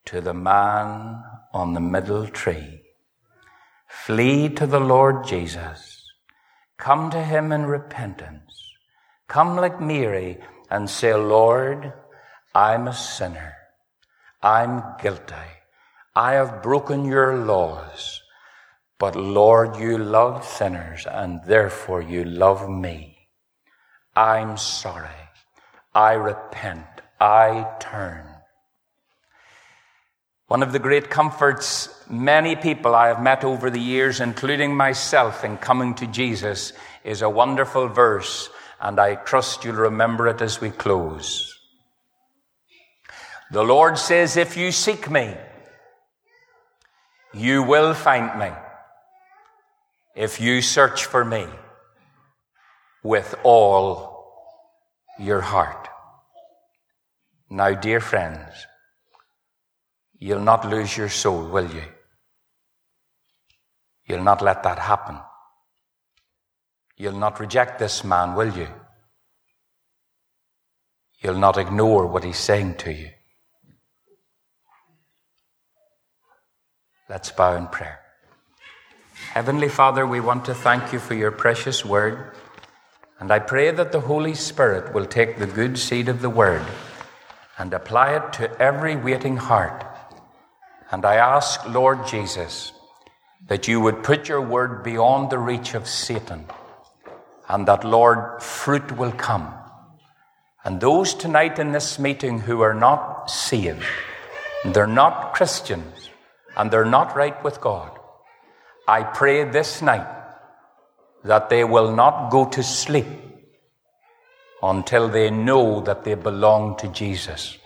to 0.05 0.21
the 0.21 0.35
man 0.35 1.23
on 1.51 1.73
the 1.73 1.79
middle 1.79 2.27
tree. 2.27 2.83
Flee 3.87 4.49
to 4.49 4.67
the 4.67 4.79
Lord 4.79 5.25
Jesus. 5.25 6.03
Come 6.77 7.09
to 7.09 7.23
him 7.23 7.51
in 7.51 7.65
repentance. 7.65 8.53
Come 9.27 9.55
like 9.55 9.81
Mary 9.81 10.37
and 10.69 10.87
say, 10.87 11.15
Lord, 11.15 11.93
I'm 12.53 12.87
a 12.87 12.93
sinner. 12.93 13.55
I'm 14.43 14.83
guilty. 15.01 15.49
I 16.15 16.33
have 16.33 16.61
broken 16.61 17.05
your 17.05 17.37
laws. 17.37 18.21
But 19.05 19.15
Lord, 19.15 19.77
you 19.77 19.99
love 19.99 20.43
sinners 20.43 21.05
and 21.05 21.39
therefore 21.45 22.01
you 22.01 22.23
love 22.23 22.67
me. 22.67 23.15
I'm 24.15 24.57
sorry. 24.57 25.21
I 25.93 26.13
repent. 26.13 26.87
I 27.21 27.71
turn. 27.79 28.25
One 30.47 30.63
of 30.63 30.71
the 30.71 30.79
great 30.79 31.11
comforts 31.11 31.87
many 32.09 32.55
people 32.55 32.95
I 32.95 33.09
have 33.09 33.21
met 33.21 33.43
over 33.43 33.69
the 33.69 33.79
years, 33.79 34.21
including 34.21 34.75
myself, 34.75 35.43
in 35.43 35.57
coming 35.57 35.93
to 36.01 36.07
Jesus, 36.07 36.73
is 37.03 37.21
a 37.21 37.29
wonderful 37.29 37.87
verse, 37.87 38.49
and 38.81 38.99
I 38.99 39.13
trust 39.13 39.63
you'll 39.63 39.75
remember 39.75 40.27
it 40.29 40.41
as 40.41 40.59
we 40.59 40.71
close. 40.71 41.55
The 43.51 43.63
Lord 43.63 43.99
says, 43.99 44.35
If 44.35 44.57
you 44.57 44.71
seek 44.71 45.11
me, 45.11 45.35
you 47.35 47.61
will 47.61 47.93
find 47.93 48.39
me. 48.39 48.49
If 50.15 50.39
you 50.39 50.61
search 50.61 51.05
for 51.05 51.25
me 51.25 51.45
with 53.03 53.35
all 53.43 54.25
your 55.19 55.41
heart. 55.41 55.87
Now, 57.49 57.73
dear 57.73 57.99
friends, 57.99 58.65
You'll 60.19 60.41
not 60.41 60.67
lose 60.67 60.95
your 60.95 61.09
soul, 61.09 61.49
will 61.49 61.69
you? 61.69 61.83
You'll 64.05 64.23
not 64.23 64.41
let 64.41 64.63
that 64.63 64.79
happen. 64.79 65.19
You'll 66.97 67.19
not 67.19 67.39
reject 67.39 67.79
this 67.79 68.03
man, 68.03 68.35
will 68.35 68.55
you? 68.55 68.67
You'll 71.19 71.37
not 71.37 71.57
ignore 71.57 72.07
what 72.07 72.23
he's 72.23 72.37
saying 72.37 72.75
to 72.75 72.93
you. 72.93 73.09
Let's 77.09 77.31
bow 77.31 77.55
in 77.55 77.67
prayer. 77.67 77.99
Heavenly 79.33 79.69
Father, 79.69 80.05
we 80.05 80.19
want 80.19 80.45
to 80.45 80.53
thank 80.53 80.93
you 80.93 80.99
for 80.99 81.13
your 81.13 81.31
precious 81.31 81.83
word. 81.83 82.31
And 83.19 83.31
I 83.31 83.39
pray 83.39 83.71
that 83.71 83.91
the 83.91 84.01
Holy 84.01 84.35
Spirit 84.35 84.93
will 84.93 85.05
take 85.05 85.37
the 85.37 85.47
good 85.47 85.77
seed 85.77 86.09
of 86.09 86.21
the 86.21 86.29
word 86.29 86.65
and 87.57 87.73
apply 87.73 88.15
it 88.15 88.33
to 88.33 88.61
every 88.61 88.95
waiting 88.95 89.37
heart 89.37 89.85
and 90.91 91.03
I 91.05 91.15
ask, 91.15 91.67
Lord 91.67 92.05
Jesus, 92.07 92.71
that 93.47 93.67
you 93.67 93.81
would 93.81 94.03
put 94.03 94.29
your 94.29 94.41
word 94.41 94.83
beyond 94.83 95.29
the 95.29 95.39
reach 95.39 95.73
of 95.73 95.87
Satan, 95.87 96.45
and 97.49 97.67
that, 97.67 97.83
Lord, 97.83 98.41
fruit 98.41 98.91
will 98.93 99.11
come. 99.11 99.53
And 100.63 100.79
those 100.79 101.13
tonight 101.13 101.59
in 101.59 101.71
this 101.71 101.99
meeting 101.99 102.39
who 102.39 102.61
are 102.61 102.73
not 102.73 103.29
saved, 103.29 103.83
they're 104.63 104.87
not 104.87 105.33
Christians, 105.33 106.09
and 106.55 106.71
they're 106.71 106.85
not 106.85 107.15
right 107.15 107.43
with 107.43 107.61
God, 107.61 107.94
I 108.87 109.03
pray 109.03 109.43
this 109.43 109.81
night 109.81 110.07
that 111.23 111.49
they 111.49 111.63
will 111.63 111.95
not 111.95 112.29
go 112.29 112.45
to 112.49 112.61
sleep 112.61 113.07
until 114.61 115.09
they 115.09 115.29
know 115.29 115.81
that 115.81 116.03
they 116.03 116.13
belong 116.13 116.77
to 116.77 116.87
Jesus 116.89 117.57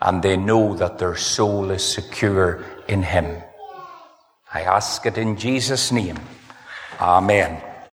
and 0.00 0.22
they 0.22 0.36
know 0.36 0.74
that 0.76 0.98
their 0.98 1.16
soul 1.16 1.70
is 1.70 1.84
secure 1.84 2.64
in 2.88 3.02
Him. 3.02 3.42
I 4.52 4.62
ask 4.62 5.06
it 5.06 5.18
in 5.18 5.36
Jesus' 5.36 5.90
name. 5.90 6.18
Amen. 7.00 7.62